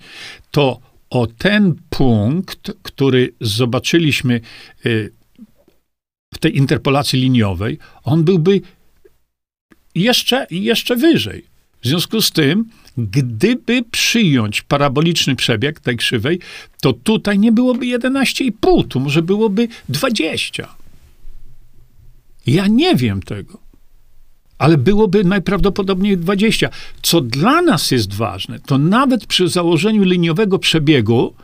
[0.50, 4.40] to o ten punkt, który zobaczyliśmy
[4.86, 5.12] y,
[6.34, 8.60] w tej interpolacji liniowej, on byłby
[9.94, 11.55] jeszcze, jeszcze wyżej.
[11.86, 12.64] W związku z tym
[12.98, 16.38] Gdyby przyjąć paraboliczny przebieg tej krzywej,
[16.80, 20.68] to tutaj nie byłoby 11,5, tu może byłoby 20.
[22.46, 23.58] Ja nie wiem tego.
[24.58, 26.68] Ale byłoby najprawdopodobniej 20.
[27.02, 31.34] Co dla nas jest ważne, to nawet przy założeniu liniowego przebiegu,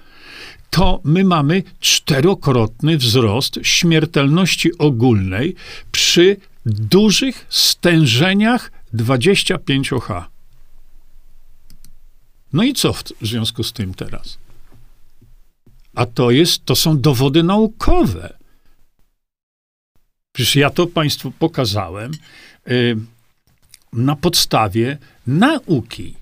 [0.70, 5.54] to my mamy czterokrotny wzrost śmiertelności ogólnej
[5.92, 10.31] przy dużych stężeniach 25H.
[12.52, 14.38] No i co w związku z tym teraz?
[15.94, 18.38] A to jest, to są dowody naukowe.
[20.32, 22.12] Przecież ja to Państwu pokazałem
[22.68, 22.96] y,
[23.92, 26.14] na podstawie nauki.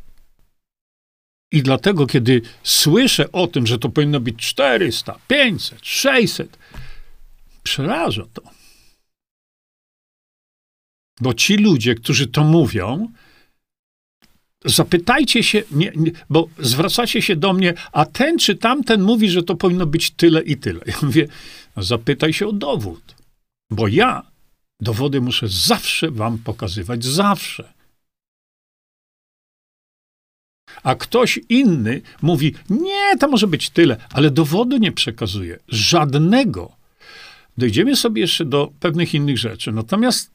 [1.52, 6.58] I dlatego, kiedy słyszę o tym, że to powinno być 400, 500, 600,
[7.62, 8.42] przeraża to.
[11.20, 13.08] Bo ci ludzie, którzy to mówią,
[14.64, 19.42] zapytajcie się, nie, nie, bo zwracacie się do mnie, a ten czy tamten mówi, że
[19.42, 20.81] to powinno być tyle i tyle.
[20.87, 21.29] Ja mówię,
[21.77, 23.14] zapytaj się o dowód,
[23.70, 24.23] bo ja
[24.81, 27.73] dowody muszę zawsze wam pokazywać, zawsze.
[30.83, 36.73] A ktoś inny mówi, nie, to może być tyle, ale dowodu nie przekazuje, żadnego.
[37.59, 39.73] Dojdziemy sobie jeszcze do pewnych innych rzeczy.
[39.73, 40.31] Natomiast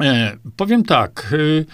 [0.00, 1.64] e, powiem tak, e,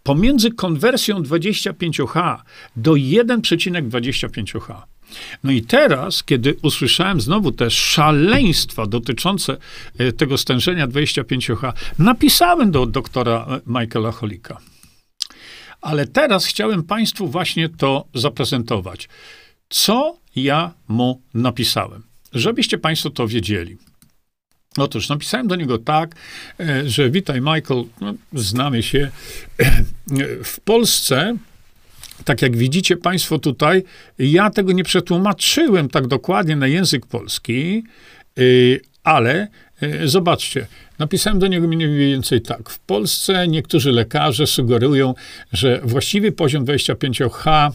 [0.03, 2.37] pomiędzy konwersją 25H
[2.75, 4.81] do 1,25H.
[5.43, 9.57] No i teraz, kiedy usłyszałem znowu te szaleństwa dotyczące
[9.97, 14.57] e, tego stężenia 25H, napisałem do doktora e, Michaela Holika.
[15.81, 19.09] Ale teraz chciałem Państwu właśnie to zaprezentować.
[19.69, 22.03] Co ja mu napisałem?
[22.33, 23.77] Żebyście Państwo to wiedzieli.
[24.77, 26.15] Otóż napisałem do niego tak,
[26.59, 29.11] e, że witaj Michael, no, znamy się.
[30.43, 31.37] W Polsce
[32.25, 33.83] tak jak widzicie Państwo tutaj,
[34.19, 37.83] ja tego nie przetłumaczyłem tak dokładnie na język polski,
[38.39, 39.47] y, ale
[39.83, 40.67] y, zobaczcie,
[40.99, 42.69] napisałem do niego mniej więcej tak.
[42.69, 45.13] W Polsce niektórzy lekarze sugerują,
[45.53, 47.71] że właściwy poziom 25H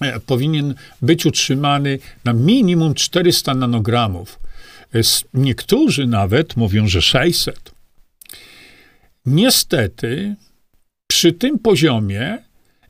[0.00, 4.38] e, powinien być utrzymany na minimum 400 nanogramów.
[5.34, 7.72] Niektórzy nawet mówią, że 600.
[9.26, 10.36] Niestety,
[11.06, 12.38] przy tym poziomie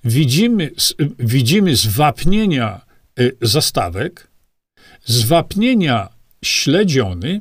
[0.04, 0.70] widzimy,
[1.18, 2.80] widzimy zwapnienia
[3.20, 4.30] y, zastawek,
[5.04, 6.08] zwapnienia
[6.44, 7.40] śledziony,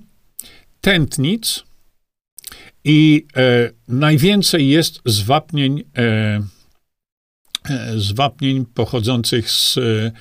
[0.82, 1.64] tętnic
[2.84, 6.04] i e, najwięcej jest zwapnień, e,
[7.70, 10.12] e, zwapnień pochodzących z e,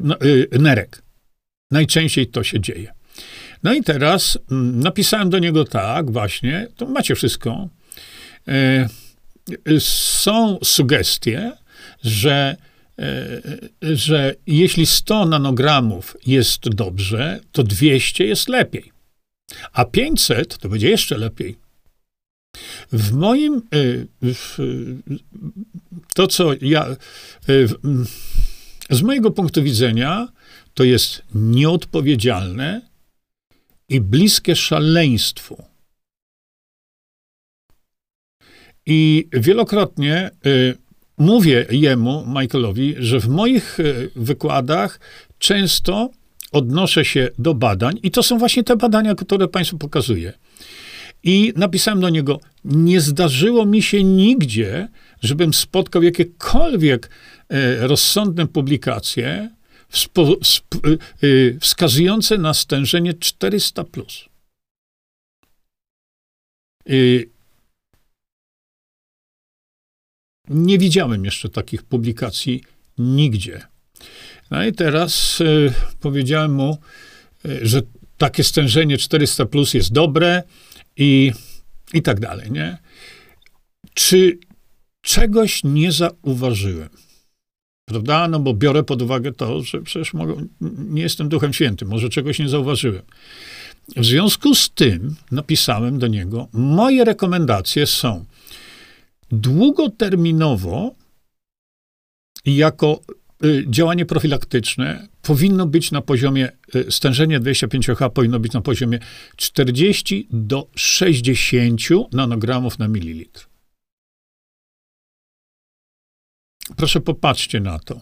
[0.00, 0.16] no,
[0.52, 1.02] e, nerek.
[1.70, 2.92] Najczęściej to się dzieje.
[3.62, 7.68] No i teraz m, napisałem do niego tak, właśnie, to macie wszystko.
[9.64, 11.52] E, są sugestie,
[12.02, 12.56] że,
[12.98, 13.40] e,
[13.82, 18.92] że jeśli 100 nanogramów jest dobrze, to 200 jest lepiej.
[19.72, 21.56] A 500 to będzie jeszcze lepiej.
[22.92, 23.62] W moim,
[24.22, 24.58] w,
[26.14, 26.86] to co ja,
[28.90, 30.28] z mojego punktu widzenia,
[30.74, 32.80] to jest nieodpowiedzialne
[33.88, 35.69] i bliskie szaleństwu.
[38.92, 40.30] I wielokrotnie
[41.18, 43.84] mówię jemu, Michaelowi, że w moich e,
[44.16, 45.00] wykładach
[45.38, 46.10] często
[46.52, 50.32] odnoszę się do badań i to są właśnie te badania, które Państwu pokazuję.
[51.22, 54.88] I napisałem do niego, nie zdarzyło mi się nigdzie,
[55.22, 57.10] żebym spotkał jakiekolwiek
[57.48, 59.50] e, rozsądne publikacje
[61.60, 63.84] wskazujące na stężenie 400+.
[63.84, 64.24] Plus.
[70.50, 72.62] Nie widziałem jeszcze takich publikacji
[72.98, 73.62] nigdzie.
[74.50, 76.78] No i teraz y, powiedziałem mu,
[77.44, 77.82] y, że
[78.18, 80.42] takie stężenie 400 plus jest dobre
[80.96, 81.32] i,
[81.94, 82.78] i tak dalej, nie?
[83.94, 84.38] Czy
[85.00, 86.88] czegoś nie zauważyłem?
[87.84, 88.28] Prawda?
[88.28, 90.46] No bo biorę pod uwagę to, że przecież mogą,
[90.78, 93.02] nie jestem Duchem Świętym, może czegoś nie zauważyłem.
[93.96, 98.24] W związku z tym napisałem do niego, moje rekomendacje są
[99.30, 100.94] długoterminowo
[102.44, 103.00] jako
[103.44, 108.98] y, działanie profilaktyczne powinno być na poziomie, y, stężenie 25H powinno być na poziomie
[109.36, 111.80] 40 do 60
[112.12, 113.48] nanogramów na mililitr.
[116.76, 118.00] Proszę popatrzcie na to.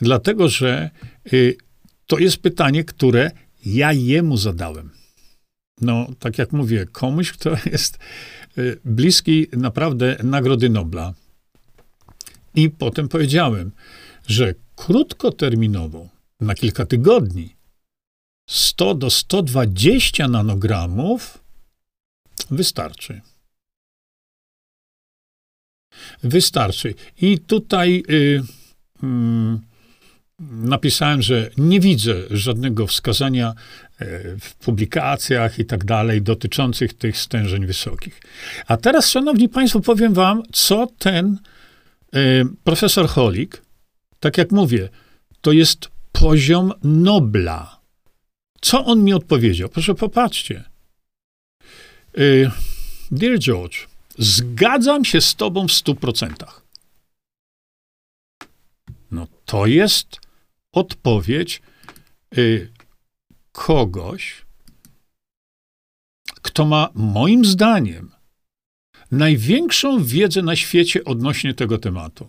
[0.00, 0.90] Dlatego, że
[1.32, 1.56] y,
[2.06, 3.30] to jest pytanie, które
[3.66, 4.90] ja jemu zadałem.
[5.80, 7.98] No, tak jak mówię, komuś, kto jest
[8.84, 11.14] bliski naprawdę Nagrody Nobla.
[12.54, 13.70] I potem powiedziałem,
[14.26, 16.08] że krótkoterminowo,
[16.40, 17.56] na kilka tygodni,
[18.48, 21.38] 100 do 120 nanogramów
[22.50, 23.20] wystarczy.
[26.22, 26.94] Wystarczy.
[27.20, 29.06] I tutaj y, y,
[30.40, 33.85] napisałem, że nie widzę żadnego wskazania y,
[34.40, 38.20] w publikacjach i tak dalej dotyczących tych stężeń wysokich.
[38.66, 41.38] A teraz, szanowni państwo, powiem wam, co ten
[42.16, 43.62] y, profesor Holik,
[44.20, 44.88] tak jak mówię,
[45.40, 47.80] to jest poziom Nobla.
[48.60, 49.68] Co on mi odpowiedział?
[49.68, 50.64] Proszę popatrzcie.
[52.18, 52.50] Y,
[53.10, 53.86] Dear George,
[54.18, 56.62] Zgadzam się z tobą w stu procentach.
[59.10, 60.20] No to jest
[60.72, 61.62] odpowiedź
[62.38, 62.72] y,
[63.56, 64.44] kogoś,
[66.42, 68.10] kto ma moim zdaniem
[69.10, 72.28] największą wiedzę na świecie odnośnie tego tematu.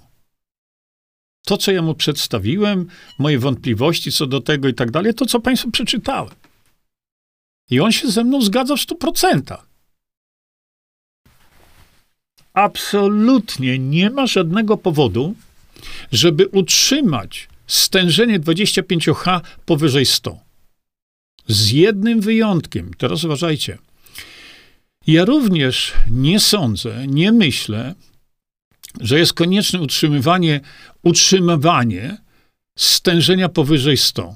[1.45, 2.87] To, co ja mu przedstawiłem,
[3.19, 6.33] moje wątpliwości co do tego i tak dalej, to, co Państwu przeczytałem.
[7.69, 9.67] I on się ze mną zgadza w stu procentach
[12.57, 15.35] absolutnie nie ma żadnego powodu,
[16.11, 20.46] żeby utrzymać stężenie 25H powyżej 100.
[21.47, 22.91] Z jednym wyjątkiem.
[22.97, 23.77] Teraz uważajcie.
[25.07, 27.95] Ja również nie sądzę, nie myślę,
[29.01, 30.61] że jest konieczne utrzymywanie,
[31.03, 32.17] utrzymywanie
[32.77, 34.35] stężenia powyżej 100.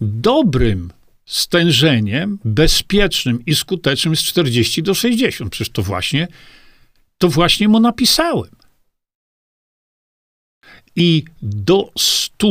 [0.00, 0.90] Dobrym
[1.26, 5.52] stężeniem, bezpiecznym i skutecznym jest 40 do 60.
[5.52, 6.28] Przecież to właśnie
[7.18, 8.50] to właśnie mu napisałem.
[10.96, 12.48] I do 100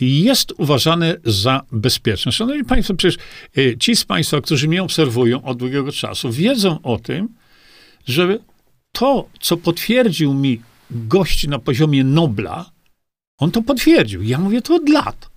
[0.00, 2.32] jest uważane za bezpieczne.
[2.32, 3.18] Szanowni Państwo, przecież
[3.56, 7.28] e, ci z Państwa, którzy mnie obserwują od długiego czasu, wiedzą o tym,
[8.06, 8.38] że
[8.92, 12.70] to, co potwierdził mi gość na poziomie Nobla,
[13.38, 14.22] on to potwierdził.
[14.22, 15.30] Ja mówię to od lat.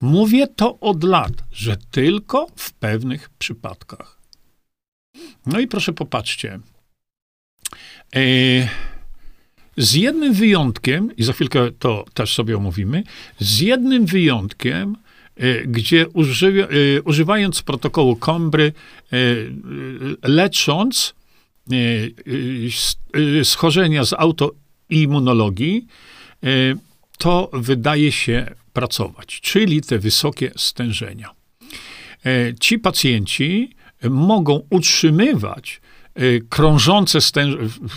[0.00, 4.18] Mówię to od lat, że tylko w pewnych przypadkach.
[5.46, 6.60] No i proszę popatrzcie,
[8.16, 8.20] E,
[9.76, 13.02] z jednym wyjątkiem, i za chwilkę to też sobie omówimy,
[13.38, 14.96] z jednym wyjątkiem,
[15.36, 18.72] e, gdzie e, używając protokołu Combry,
[20.22, 21.14] lecząc
[23.44, 25.86] schorzenia z autoimmunologii,
[27.18, 31.30] to wydaje się pracować, czyli te wysokie stężenia.
[32.60, 33.70] Ci pacjenci
[34.10, 35.80] mogą utrzymywać
[36.20, 37.18] Y, krążące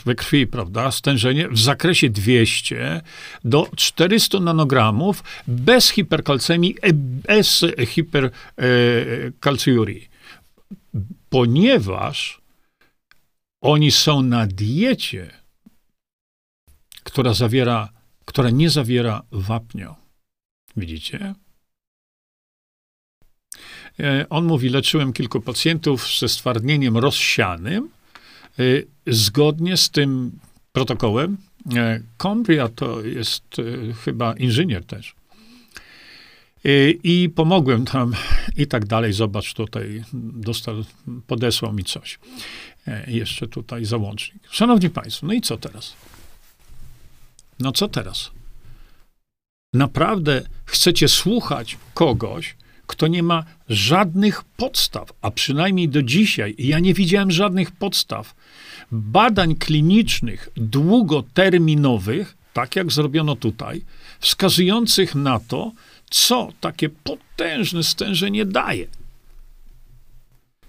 [0.06, 3.02] we krwi, prawda, stężenie w zakresie 200
[3.44, 10.10] do 400 nanogramów bez hiperkalcemii, e, bez hiperkalciurii.
[11.30, 12.42] Ponieważ
[13.62, 15.32] oni są na diecie,
[17.04, 17.90] która zawiera,
[18.26, 19.96] która nie zawiera wapnia.
[20.78, 21.34] Widzicie?
[24.00, 27.97] E, on mówi, leczyłem kilku pacjentów ze stwardnieniem rozsianym,
[29.08, 30.32] zgodnie z tym
[30.72, 31.38] protokołem,
[31.76, 35.16] e, Combria to jest e, chyba inżynier też.
[36.66, 38.14] Y, I pomogłem tam
[38.58, 39.14] i tak dalej.
[39.14, 40.76] Zobacz tutaj, dostał,
[41.28, 42.20] podesłał mi coś.
[42.88, 44.44] E, jeszcze tutaj załącznik.
[44.52, 45.94] Szanowni Państwo, no i co teraz?
[47.60, 48.32] No co teraz?
[49.74, 52.56] Naprawdę chcecie słuchać kogoś,
[52.88, 58.36] kto nie ma żadnych podstaw, a przynajmniej do dzisiaj, ja nie widziałem żadnych podstaw
[58.92, 63.82] badań klinicznych długoterminowych, tak jak zrobiono tutaj,
[64.20, 65.72] wskazujących na to,
[66.10, 68.88] co takie potężne stężenie daje.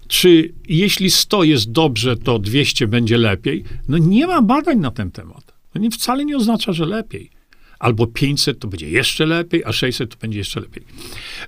[0.07, 3.63] Czy jeśli 100 jest dobrze, to 200 będzie lepiej?
[3.87, 5.53] No nie ma badań na ten temat.
[5.73, 7.39] To nie, wcale nie oznacza, że lepiej
[7.79, 10.83] albo 500 to będzie jeszcze lepiej, a 600 to będzie jeszcze lepiej.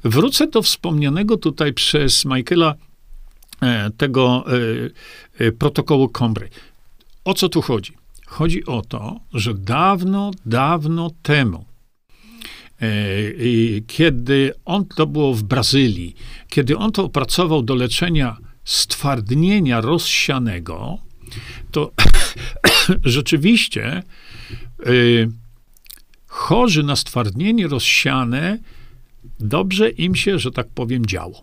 [0.04, 2.76] Wrócę do wspomnianego tutaj przez Michaela
[3.98, 4.46] tego
[5.40, 6.50] e, e, protokołu Combray.
[7.26, 7.94] O co tu chodzi?
[8.26, 11.66] Chodzi o to, że dawno, dawno temu,
[12.82, 12.88] e,
[13.88, 16.16] kiedy on to było w Brazylii,
[16.50, 20.98] kiedy on to opracował do leczenia stwardnienia rozsianego,
[21.72, 21.92] to
[23.04, 24.04] rzeczywiście
[26.28, 28.58] chorzy na stwardnienie rozsiane
[29.40, 31.42] dobrze im się, że tak powiem, działo.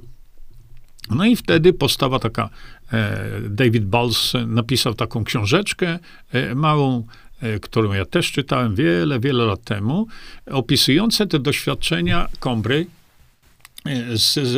[1.11, 2.51] No i wtedy powstała taka,
[2.93, 5.99] e, David Balls napisał taką książeczkę
[6.33, 7.07] e, małą,
[7.41, 10.07] e, którą ja też czytałem wiele, wiele lat temu,
[10.47, 12.87] opisujące te doświadczenia Kombry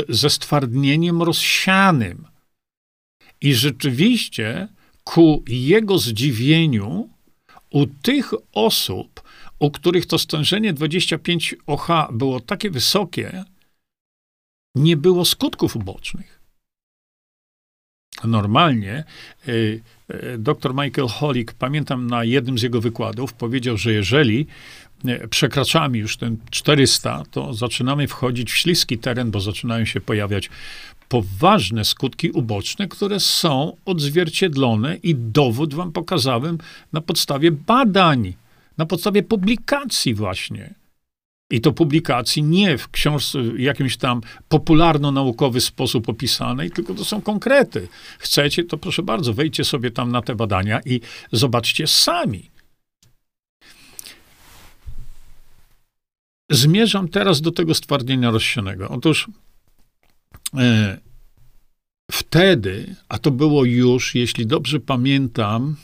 [0.09, 2.27] ze stwardnieniem rozsianym.
[3.41, 4.69] I rzeczywiście
[5.05, 7.09] ku jego zdziwieniu
[7.71, 9.23] u tych osób,
[9.59, 13.45] u których to stężenie 25 OH było takie wysokie,
[14.75, 16.41] nie było skutków ubocznych.
[18.25, 19.05] Normalnie
[19.49, 24.47] y, y, dr Michael Holick, pamiętam na jednym z jego wykładów, powiedział, że jeżeli
[25.05, 30.51] y, przekraczamy już ten 400, to zaczynamy wchodzić w śliski teren, bo zaczynają się pojawiać
[31.09, 36.59] poważne skutki uboczne, które są odzwierciedlone i dowód wam pokazałem
[36.93, 38.35] na podstawie badań,
[38.79, 40.80] na podstawie publikacji właśnie.
[41.51, 47.89] I to publikacji nie w książce jakimś tam popularno-naukowy sposób opisanej, tylko to są konkrety.
[48.19, 51.01] Chcecie, to proszę bardzo, wejdźcie sobie tam na te badania i
[51.33, 52.51] zobaczcie sami.
[56.51, 58.89] Zmierzam teraz do tego stwardnienia rozsianego.
[58.89, 59.29] Otóż
[60.57, 60.99] e,
[62.11, 65.77] wtedy, a to było już, jeśli dobrze pamiętam,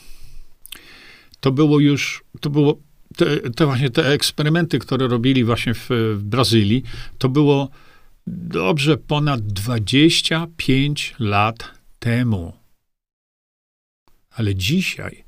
[1.40, 2.86] to było już, to było
[3.16, 6.82] te, te, właśnie te eksperymenty, które robili właśnie w, w Brazylii,
[7.18, 7.68] to było
[8.26, 12.52] dobrze ponad 25 lat temu.
[14.30, 15.24] Ale dzisiaj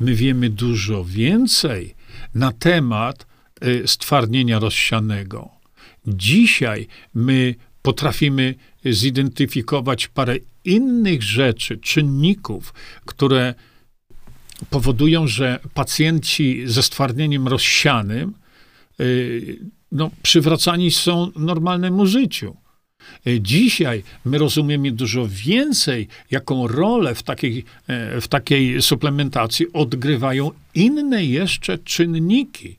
[0.00, 1.94] my wiemy dużo więcej
[2.34, 3.26] na temat
[3.64, 5.48] y, stwardnienia rozsianego.
[6.06, 12.74] Dzisiaj my potrafimy zidentyfikować parę innych rzeczy, czynników,
[13.04, 13.54] które
[14.70, 18.34] powodują, że pacjenci ze stwardnieniem rozsianym
[19.00, 19.58] y,
[19.92, 22.56] no, przywracani są normalnemu życiu.
[23.26, 30.50] Y, dzisiaj my rozumiemy dużo więcej, jaką rolę w takiej, e, w takiej suplementacji odgrywają
[30.74, 32.78] inne jeszcze czynniki.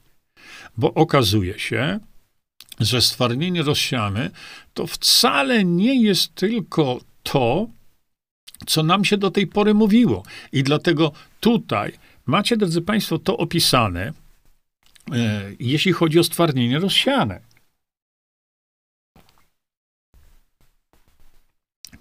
[0.78, 2.00] Bo okazuje się,
[2.80, 4.32] że stwardnienie rozsiane
[4.74, 7.68] to wcale nie jest tylko to,
[8.66, 10.24] co nam się do tej pory mówiło.
[10.51, 11.93] I dlatego tutaj
[12.26, 14.14] macie, drodzy Państwo, to opisane,
[15.12, 17.39] e, jeśli chodzi o stwardnienie rozsiane.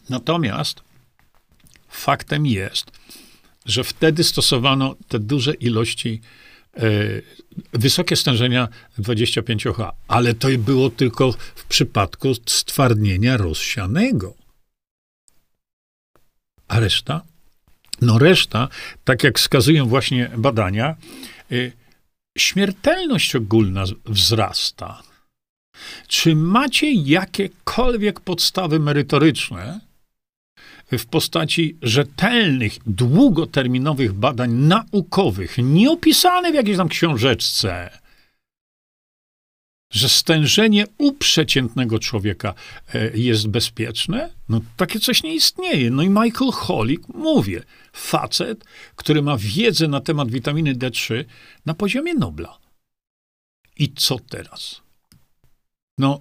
[0.09, 0.83] Natomiast
[1.89, 2.91] faktem jest,
[3.67, 6.21] że wtedy stosowano te duże ilości,
[6.77, 6.81] e,
[7.73, 14.48] wysokie stężenia 25H, ale to było tylko w przypadku stwardnienia rozsianego.
[16.69, 17.23] A reszta?
[18.01, 18.69] No reszta,
[19.05, 20.97] tak jak wskazują właśnie badania,
[21.53, 21.73] y,
[22.39, 25.03] śmiertelność ogólna wzrasta.
[26.09, 29.81] Czy macie jakiekolwiek podstawy merytoryczne
[30.93, 37.91] w postaci rzetelnych, długoterminowych badań naukowych, nie opisane w jakiejś tam książeczce,
[39.91, 42.55] że stężenie u przeciętnego człowieka
[42.95, 44.31] e, jest bezpieczne?
[44.49, 45.91] No takie coś nie istnieje.
[45.91, 47.63] No i Michael Holick, mówię,
[47.93, 48.65] facet,
[48.97, 51.25] który ma wiedzę na temat witaminy D3
[51.67, 52.59] na poziomie Nobla.
[53.79, 54.81] I co teraz?
[55.99, 56.21] No,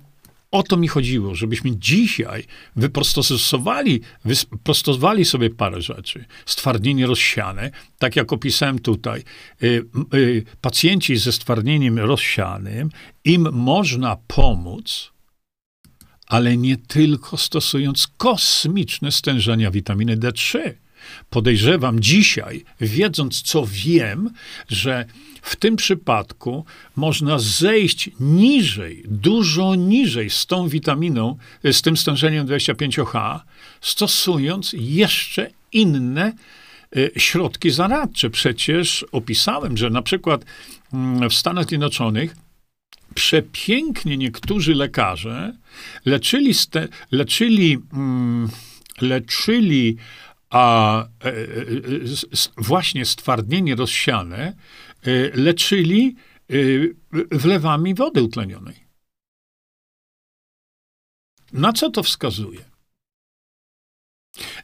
[0.51, 2.43] o to mi chodziło, żebyśmy dzisiaj
[2.75, 6.25] wyprostosowali, wyprostowali sobie parę rzeczy.
[6.45, 9.23] Stwardnienie rozsiane, tak jak opisałem tutaj.
[9.63, 12.89] Y, y, pacjenci ze stwardnieniem rozsianym,
[13.23, 15.11] im można pomóc,
[16.27, 20.73] ale nie tylko stosując kosmiczne stężenia witaminy D3.
[21.29, 24.29] Podejrzewam dzisiaj, wiedząc co wiem,
[24.69, 25.05] że
[25.41, 33.39] w tym przypadku można zejść niżej, dużo niżej z tą witaminą, z tym stężeniem 25H,
[33.81, 36.33] stosując jeszcze inne
[36.97, 38.29] y, środki zaradcze.
[38.29, 40.45] Przecież opisałem, że na przykład
[40.93, 42.35] mm, w Stanach Zjednoczonych
[43.15, 45.53] przepięknie niektórzy lekarze
[46.05, 48.49] leczyli, ste, leczyli, mm,
[49.01, 49.97] leczyli
[50.49, 51.33] a e, e,
[52.57, 54.53] właśnie stwardnienie rozsiane
[55.07, 56.15] E, leczyli
[56.49, 56.53] e,
[57.31, 58.87] wlewami wody utlenionej.
[61.53, 62.65] Na co to wskazuje?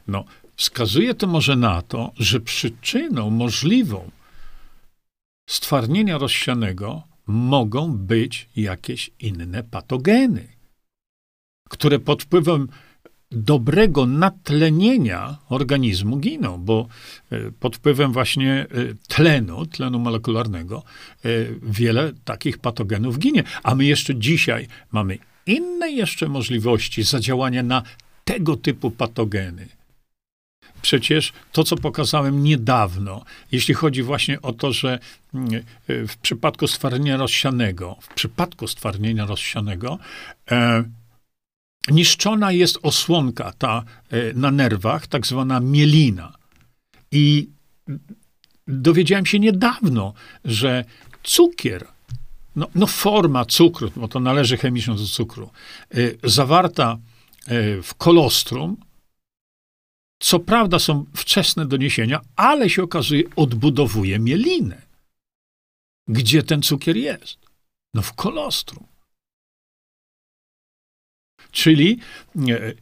[0.06, 0.24] No,
[0.56, 4.10] wskazuje to może na to, że przyczyną możliwą
[5.48, 10.48] stwardnienia rozsianego mogą być jakieś inne patogeny,
[11.68, 12.68] które pod wpływem
[13.32, 16.86] dobrego natlenienia organizmu giną, bo
[17.30, 18.66] e, pod wpływem właśnie e,
[19.08, 20.82] tlenu, tlenu molekularnego,
[21.24, 21.28] e,
[21.62, 23.42] wiele takich patogenów ginie.
[23.62, 27.82] A my jeszcze dzisiaj mamy inne jeszcze możliwości zadziałania na
[28.24, 29.68] tego typu patogeny.
[30.82, 34.98] Przecież to, co pokazałem niedawno, jeśli chodzi właśnie o to, że
[35.34, 39.98] mm, w przypadku stwardnienia rozsianego, w przypadku stwardnienia rozsianego,
[41.90, 46.32] niszczona jest osłonka ta e, na nerwach, tak zwana mielina.
[47.10, 47.48] I
[48.68, 50.12] dowiedziałem się niedawno,
[50.44, 50.84] że
[51.22, 51.86] cukier,
[52.56, 55.50] no, no forma cukru, bo to należy chemicznie do cukru,
[55.90, 55.96] e,
[56.28, 56.98] zawarta
[57.46, 58.76] e, w kolostrum,
[60.22, 64.82] co prawda są wczesne doniesienia, ale się okazuje, odbudowuje mielinę.
[66.08, 67.38] Gdzie ten cukier jest?
[67.94, 68.93] No w kolostrum.
[71.50, 71.98] Czyli
[72.48, 72.74] e, e,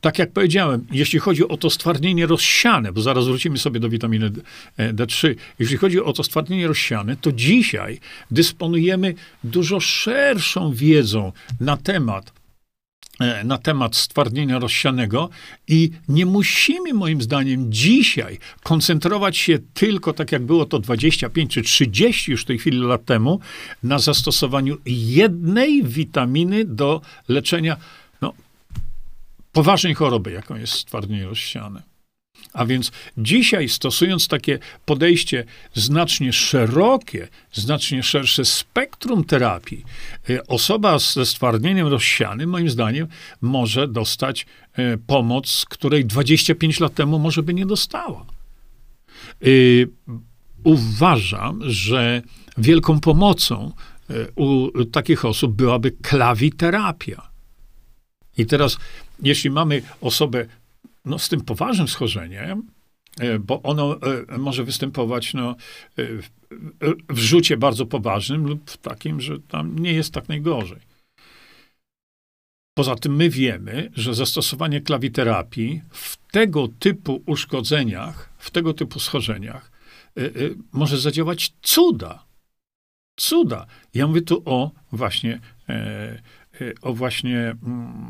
[0.00, 4.30] tak jak powiedziałem, jeśli chodzi o to stwardnienie rozsiane, bo zaraz wrócimy sobie do witaminy
[4.78, 8.00] D3, jeśli chodzi o to stwardnienie rozsiane, to dzisiaj
[8.30, 9.14] dysponujemy
[9.44, 12.37] dużo szerszą wiedzą na temat E,
[13.44, 15.30] na temat stwardnienia rozsianego
[15.68, 21.62] i nie musimy, moim zdaniem, dzisiaj koncentrować się tylko, tak jak było to 25 czy
[21.62, 23.40] 30 już w tej chwili lat temu,
[23.82, 27.76] na zastosowaniu jednej witaminy do leczenia
[28.22, 28.32] no,
[29.52, 31.87] poważnej choroby, jaką jest stwardnienie rozsiane.
[32.52, 35.44] A więc dzisiaj, stosując takie podejście
[35.74, 39.84] znacznie szerokie, znacznie szersze spektrum terapii,
[40.30, 43.06] y, osoba ze stwardnieniem rozsianym, moim zdaniem,
[43.40, 44.46] może dostać
[44.78, 48.26] y, pomoc, której 25 lat temu może by nie dostała.
[49.46, 49.88] Y,
[50.64, 52.22] uważam, że
[52.58, 53.72] wielką pomocą
[54.34, 57.28] u takich osób byłaby klawiterapia.
[58.38, 58.78] I teraz,
[59.22, 60.46] jeśli mamy osobę
[61.08, 62.70] no, z tym poważnym schorzeniem,
[63.20, 63.96] e, bo ono
[64.28, 65.56] e, może występować no,
[65.98, 66.04] e,
[67.08, 70.88] w rzucie bardzo poważnym lub w takim, że tam nie jest tak najgorzej.
[72.74, 79.72] Poza tym my wiemy, że zastosowanie klawiterapii w tego typu uszkodzeniach, w tego typu schorzeniach
[80.72, 82.24] może zadziałać cuda.
[83.16, 83.66] Cuda.
[83.94, 85.40] Ja mówię tu o właśnie,
[86.82, 88.07] o właśnie mm,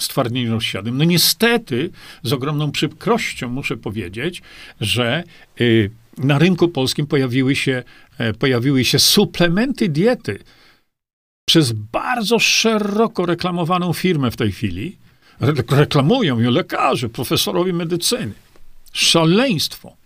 [0.00, 0.98] stwardnieniu rozsiadłym.
[0.98, 1.90] No niestety,
[2.22, 4.42] z ogromną przykrością muszę powiedzieć,
[4.80, 5.24] że
[5.60, 7.82] y, na rynku polskim pojawiły się,
[8.18, 10.38] e, pojawiły się suplementy diety
[11.48, 14.96] przez bardzo szeroko reklamowaną firmę w tej chwili.
[15.70, 18.32] Reklamują ją lekarze, profesorowie medycyny.
[18.92, 19.96] Szaleństwo.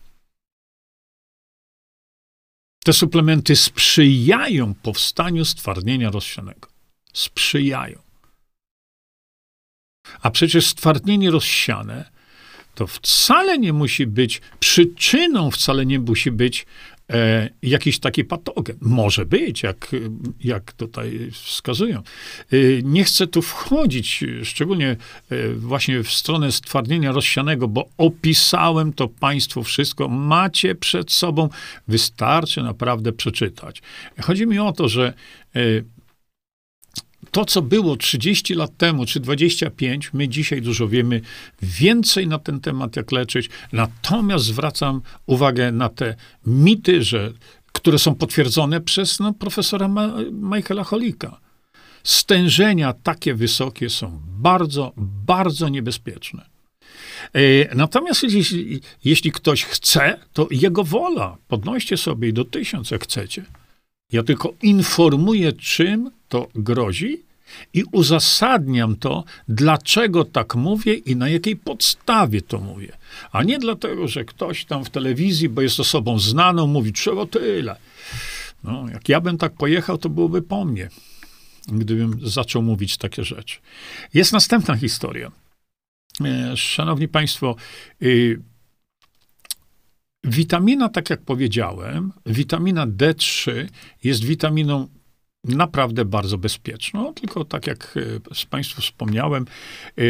[2.85, 6.69] Te suplementy sprzyjają powstaniu stwardnienia rozsianego.
[7.13, 7.99] Sprzyjają.
[10.23, 12.11] A przecież stwardnienie rozsiane
[12.75, 16.67] to wcale nie musi być przyczyną, wcale nie musi być
[17.11, 18.77] e, jakiś taki patogen.
[18.81, 19.91] Może być, jak,
[20.45, 21.99] jak tutaj wskazują.
[21.99, 24.97] E, nie chcę tu wchodzić, szczególnie
[25.31, 30.09] e, właśnie w stronę stwardnienia rozsianego, bo opisałem to Państwu wszystko.
[30.09, 31.49] Macie przed sobą,
[31.89, 33.83] wystarczy naprawdę przeczytać.
[34.21, 35.13] Chodzi mi o to, że
[35.57, 35.61] e,
[37.33, 41.21] to, co było 30 lat temu, czy 25, my dzisiaj dużo wiemy
[41.63, 43.51] więcej na ten temat, jak leczyć.
[43.73, 46.17] Natomiast zwracam uwagę na te
[46.47, 47.33] mity, że,
[47.73, 51.41] które są potwierdzone przez no, profesora Ma Michaela Holika.
[52.05, 56.47] Stężenia takie wysokie są bardzo, bardzo niebezpieczne.
[57.33, 61.37] E, natomiast jeśli, jeśli ktoś chce, to jego wola.
[61.49, 63.45] Podnoście sobie do tysiąc, jak chcecie.
[64.13, 67.23] Ja tylko informuję, czym to grozi
[67.75, 72.93] i uzasadniam to, dlaczego tak mówię i na jakiej podstawie to mówię.
[73.33, 77.77] A nie dlatego, że ktoś tam w telewizji, bo jest osobą znaną, mówi, trzeba tyle.
[78.65, 80.89] No, jak ja bym tak pojechał, to byłoby po mnie,
[81.69, 83.59] gdybym zaczął mówić takie rzeczy.
[84.15, 85.33] Jest następna historia.
[86.25, 87.57] E, szanowni Państwo,
[88.03, 88.41] y,
[90.25, 93.69] Witamina, tak jak powiedziałem, witamina D3
[94.05, 94.89] jest witaminą
[95.45, 97.95] naprawdę bardzo bezpieczną, tylko tak jak
[98.31, 99.47] e, z Państwu wspomniałem,
[99.99, 100.03] e,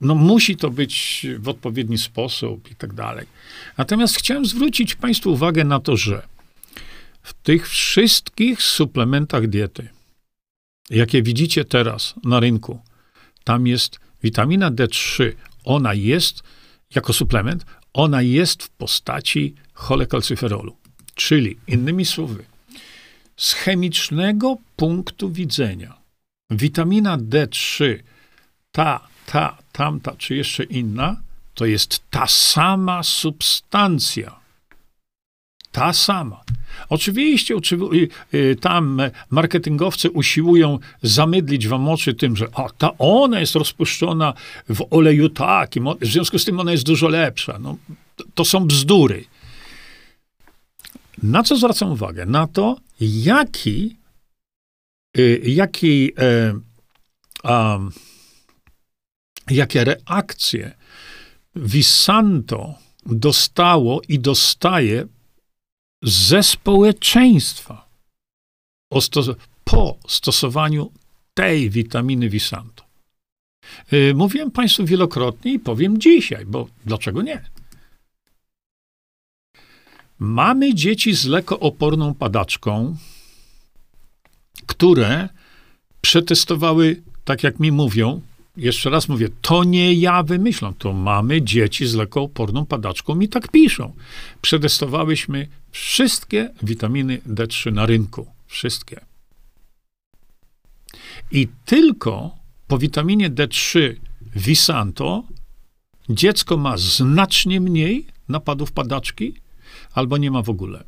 [0.00, 3.26] no musi to być w odpowiedni sposób i tak dalej.
[3.78, 6.22] Natomiast chciałem zwrócić Państwu uwagę na to, że
[7.22, 9.88] w tych wszystkich suplementach diety,
[10.90, 12.80] jakie widzicie teraz na rynku,
[13.44, 15.32] tam jest witamina D3.
[15.64, 16.42] Ona jest
[16.94, 20.76] jako suplement, ona jest w postaci cholekalcyferolu.
[21.14, 22.44] Czyli, innymi słowy,
[23.42, 25.94] z chemicznego punktu widzenia,
[26.50, 27.98] witamina D3,
[28.72, 31.16] ta, ta, tamta, czy jeszcze inna,
[31.54, 34.40] to jest ta sama substancja.
[35.72, 36.40] Ta sama.
[36.88, 43.54] Oczywiście y, y, tam marketingowcy usiłują zamydlić wam oczy tym, że a, ta ona jest
[43.54, 44.34] rozpuszczona
[44.68, 47.58] w oleju takim, w związku z tym ona jest dużo lepsza.
[47.58, 47.76] No,
[48.16, 49.24] to, to są bzdury.
[51.22, 52.26] Na co zwracam uwagę?
[52.26, 53.96] Na to, jaki,
[55.18, 56.12] y, jaki,
[57.42, 57.78] a,
[59.50, 60.74] jakie reakcje
[61.56, 62.74] Visanto
[63.06, 65.06] dostało i dostaje
[66.02, 67.88] ze społeczeństwa
[69.64, 70.92] po stosowaniu
[71.34, 72.84] tej witaminy Visanto.
[73.92, 77.50] Y, mówiłem Państwu wielokrotnie i powiem dzisiaj, bo dlaczego nie?
[80.22, 82.96] Mamy dzieci z lekooporną padaczką,
[84.66, 85.28] które
[86.00, 88.20] przetestowały, tak jak mi mówią,
[88.56, 93.48] jeszcze raz mówię, to nie ja wymyślam, to mamy dzieci z lekooporną padaczką i tak
[93.48, 93.92] piszą.
[94.42, 98.26] Przetestowałyśmy wszystkie witaminy D3 na rynku.
[98.46, 99.00] Wszystkie.
[101.30, 102.30] I tylko
[102.66, 103.94] po witaminie D3
[104.36, 105.22] Visanto
[106.08, 109.41] dziecko ma znacznie mniej napadów padaczki
[109.92, 110.84] albo nie ma w ogóle.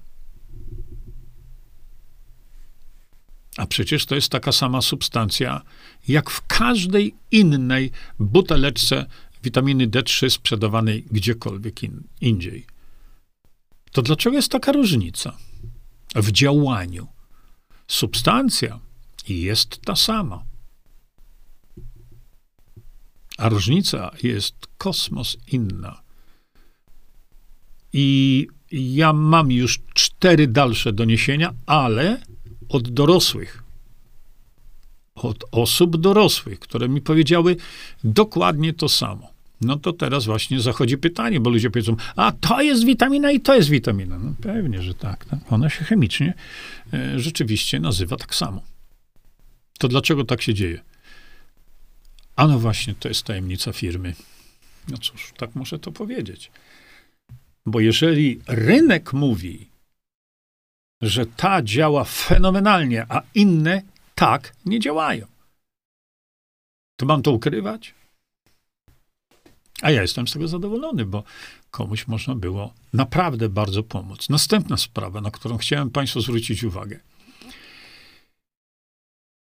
[3.56, 5.62] A przecież to jest taka sama substancja,
[6.08, 9.06] jak w każdej innej buteleczce
[9.42, 12.66] witaminy D3 sprzedawanej gdziekolwiek in, indziej.
[13.92, 15.36] To dlaczego jest taka różnica
[16.14, 17.06] w działaniu?
[17.88, 18.80] Substancja
[19.28, 20.44] jest ta sama.
[23.38, 26.02] A różnica jest kosmos inna.
[27.92, 32.20] I ja mam już cztery dalsze doniesienia, ale
[32.68, 33.62] od dorosłych,
[35.14, 37.56] od osób dorosłych, które mi powiedziały
[38.04, 39.34] dokładnie to samo.
[39.60, 43.54] No to teraz właśnie zachodzi pytanie, bo ludzie powiedzą, a to jest witamina i to
[43.54, 44.18] jest witamina.
[44.18, 45.24] No pewnie, że tak.
[45.24, 45.52] tak.
[45.52, 46.34] Ona się chemicznie
[46.92, 48.62] e, rzeczywiście nazywa tak samo.
[49.78, 50.80] To dlaczego tak się dzieje?
[52.36, 54.14] A no właśnie, to jest tajemnica firmy.
[54.88, 56.50] No cóż, tak muszę to powiedzieć.
[57.66, 59.68] Bo jeżeli rynek mówi,
[61.02, 63.82] że ta działa fenomenalnie, a inne
[64.14, 65.26] tak nie działają,
[66.96, 67.94] to mam to ukrywać?
[69.82, 71.24] A ja jestem z tego zadowolony, bo
[71.70, 74.28] komuś można było naprawdę bardzo pomóc.
[74.28, 77.00] Następna sprawa, na którą chciałem Państwu zwrócić uwagę.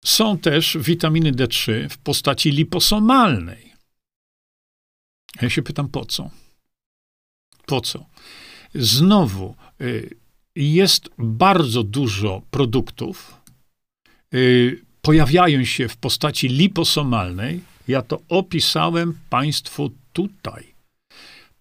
[0.06, 3.74] Są też witaminy D3 w postaci liposomalnej.
[5.42, 6.30] Ja się pytam, po co?
[7.66, 8.06] Po co?
[8.76, 10.16] Znowu, y,
[10.56, 13.36] jest bardzo dużo produktów,
[14.34, 17.62] y, pojawiają się w postaci liposomalnej.
[17.88, 20.74] Ja to opisałem Państwu tutaj.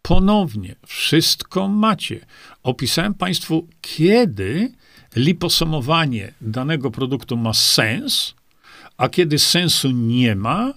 [0.02, 2.26] Ponownie, wszystko macie.
[2.62, 4.72] Opisałem Państwu, kiedy
[5.16, 8.34] liposomowanie danego produktu ma sens,
[8.96, 10.74] a kiedy sensu nie ma,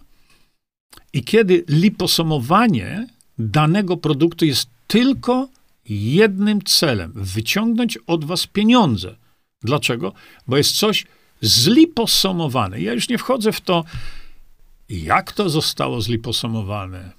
[1.13, 3.07] i kiedy liposomowanie
[3.38, 5.48] danego produktu jest tylko
[5.90, 9.16] jednym celem wyciągnąć od was pieniądze.
[9.62, 10.14] Dlaczego?
[10.48, 11.06] Bo jest coś
[11.42, 12.82] zliposomowane.
[12.82, 13.84] Ja już nie wchodzę w to,
[14.90, 17.12] jak to zostało zliposomowane.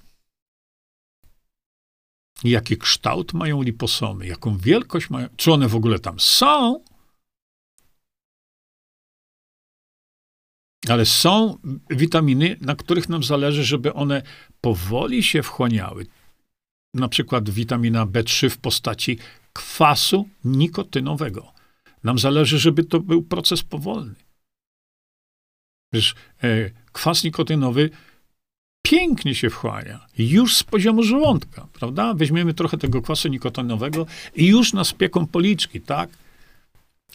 [2.43, 6.83] Jaki kształt mają liposomy, jaką wielkość mają, czy one w ogóle tam są.
[10.89, 11.57] Ale są
[11.89, 14.21] witaminy, na których nam zależy, żeby one
[14.61, 16.07] powoli się wchłaniały
[16.97, 19.17] na przykład witamina B3 w postaci
[19.53, 21.51] kwasu nikotynowego.
[22.03, 24.15] Nam zależy, żeby to był proces powolny.
[25.93, 27.89] Wiesz, e, kwas nikotynowy
[28.81, 32.13] pięknie się wchłania, już z poziomu żołądka, prawda?
[32.13, 36.09] Weźmiemy trochę tego kwasu nikotynowego i już nas pieką policzki, tak?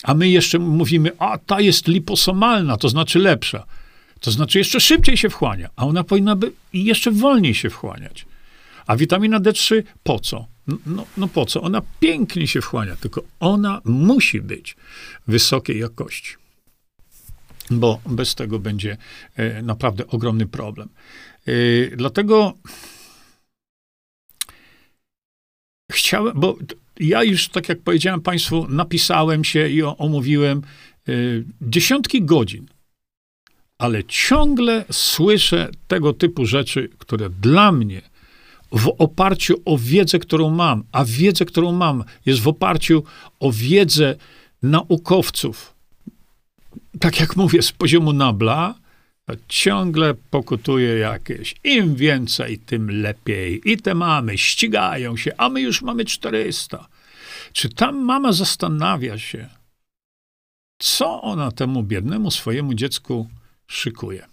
[0.03, 3.66] A my jeszcze mówimy, a ta jest liposomalna, to znaczy lepsza.
[4.20, 8.26] To znaczy jeszcze szybciej się wchłania, a ona powinna by jeszcze wolniej się wchłaniać.
[8.93, 10.47] A witamina D3 po co?
[10.86, 11.62] No, no po co?
[11.62, 14.76] Ona pięknie się wchłania, tylko ona musi być
[15.26, 16.34] wysokiej jakości.
[17.70, 18.97] Bo bez tego będzie
[19.36, 20.88] e, naprawdę ogromny problem.
[21.47, 21.53] E,
[21.97, 22.53] dlatego
[25.93, 26.59] chciałem, bo
[27.01, 30.62] ja już, tak jak powiedziałem Państwu, napisałem się i omówiłem
[31.09, 31.12] e,
[31.61, 32.66] dziesiątki godzin,
[33.78, 38.12] ale ciągle słyszę tego typu rzeczy, które dla mnie
[38.73, 43.05] w oparciu o wiedzę, którą mam, a wiedzę, którą mam, jest w oparciu
[43.41, 44.16] o wiedzę
[44.62, 45.75] naukowców,
[47.01, 48.75] tak jak mówię, z poziomu nabla,
[49.49, 51.55] ciągle pokutuje jakieś.
[51.64, 53.61] Im więcej, tym lepiej.
[53.64, 56.89] I te mamy ścigają się, a my już mamy 400.
[57.53, 59.49] Czy tam mama zastanawia się,
[60.79, 63.29] co ona temu biednemu swojemu dziecku
[63.66, 64.27] szykuje?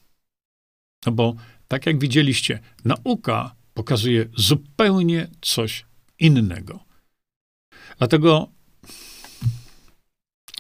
[1.06, 1.36] No bo,
[1.68, 5.86] tak jak widzieliście, nauka pokazuje zupełnie coś
[6.20, 6.80] innego.
[7.98, 8.50] Dlatego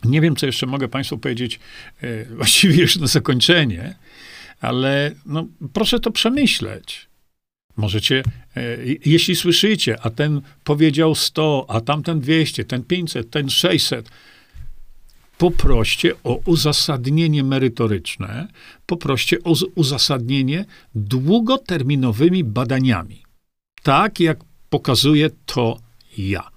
[0.04, 1.60] nie wiem, co jeszcze mogę Państwu powiedzieć,
[2.02, 3.96] e, właściwie już na zakończenie,
[4.62, 7.08] ale no, proszę to przemyśleć.
[7.78, 8.24] Możecie,
[8.56, 14.10] e, jeśli słyszycie, a ten powiedział 100, a tamten 200, ten 500, ten 600,
[15.40, 18.48] poproście o uzasadnienie merytoryczne,
[18.86, 20.66] poproście o uzasadnienie
[20.96, 23.24] długoterminowymi badaniami.
[23.84, 25.80] Tak jak pokazuję to
[26.18, 26.50] ja.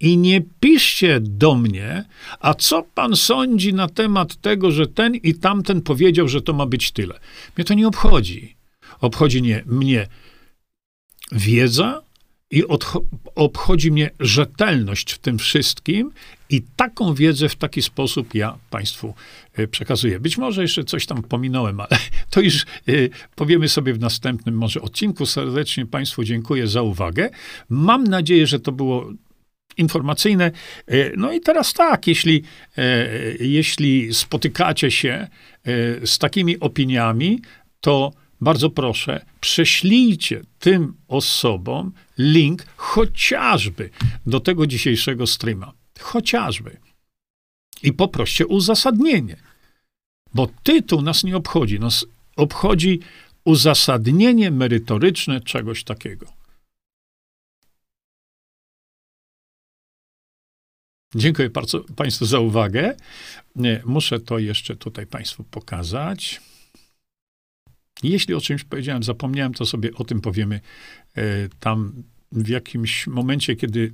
[0.00, 2.04] I nie piszcie do mnie,
[2.40, 6.66] a co pan sądzi na temat tego, że ten i tamten powiedział, że to ma
[6.66, 7.20] być tyle.
[7.56, 8.56] Mnie to nie obchodzi.
[9.00, 10.06] Obchodzi nie, mnie
[11.32, 12.02] wiedza
[12.50, 12.64] i
[13.34, 16.10] obchodzi mnie rzetelność w tym wszystkim
[16.54, 19.14] i taką wiedzę w taki sposób ja Państwu
[19.54, 20.20] e, przekazuję.
[20.20, 21.98] Być może jeszcze coś tam pominąłem, ale
[22.30, 22.64] to już e,
[23.34, 25.26] powiemy sobie w następnym może odcinku.
[25.26, 27.30] Serdecznie Państwu dziękuję za uwagę.
[27.68, 29.12] Mam nadzieję, że to było
[29.76, 30.50] informacyjne.
[30.86, 32.42] E, no i teraz tak, jeśli,
[33.40, 35.28] jeśli spotykacie się
[36.04, 37.40] z takimi opiniami,
[37.80, 43.90] to bardzo proszę, prześlijcie tym osobom link chociażby
[44.26, 45.83] do tego dzisiejszego streama.
[46.00, 46.76] Chociażby.
[47.82, 49.36] I poproście uzasadnienie.
[50.34, 51.80] Bo tytuł nas nie obchodzi.
[51.80, 53.00] Nas obchodzi
[53.44, 56.26] uzasadnienie merytoryczne czegoś takiego.
[61.14, 62.96] Dziękuję bardzo Państwu za uwagę.
[63.84, 66.40] Muszę to jeszcze tutaj Państwu pokazać.
[68.02, 70.60] Jeśli o czymś powiedziałem, zapomniałem, to sobie o tym powiemy
[71.16, 73.92] e, tam w jakimś momencie, kiedy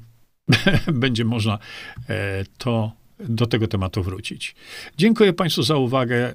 [0.92, 1.58] będzie można
[2.08, 4.54] e, to do tego tematu wrócić.
[4.98, 6.34] Dziękuję Państwu za uwagę.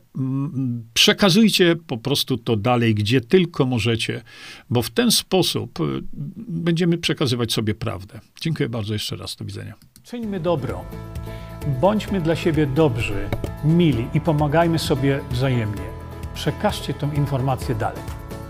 [0.93, 4.21] Przekazujcie po prostu to dalej, gdzie tylko możecie,
[4.69, 5.83] bo w ten sposób e,
[6.37, 8.19] będziemy przekazywać sobie prawdę.
[8.41, 9.35] Dziękuję bardzo jeszcze raz.
[9.35, 9.73] Do widzenia.
[10.03, 10.85] Czyńmy dobro.
[11.81, 13.29] Bądźmy dla siebie dobrzy,
[13.63, 15.95] mili i pomagajmy sobie wzajemnie
[16.35, 18.03] przekażcie tę informację dalej.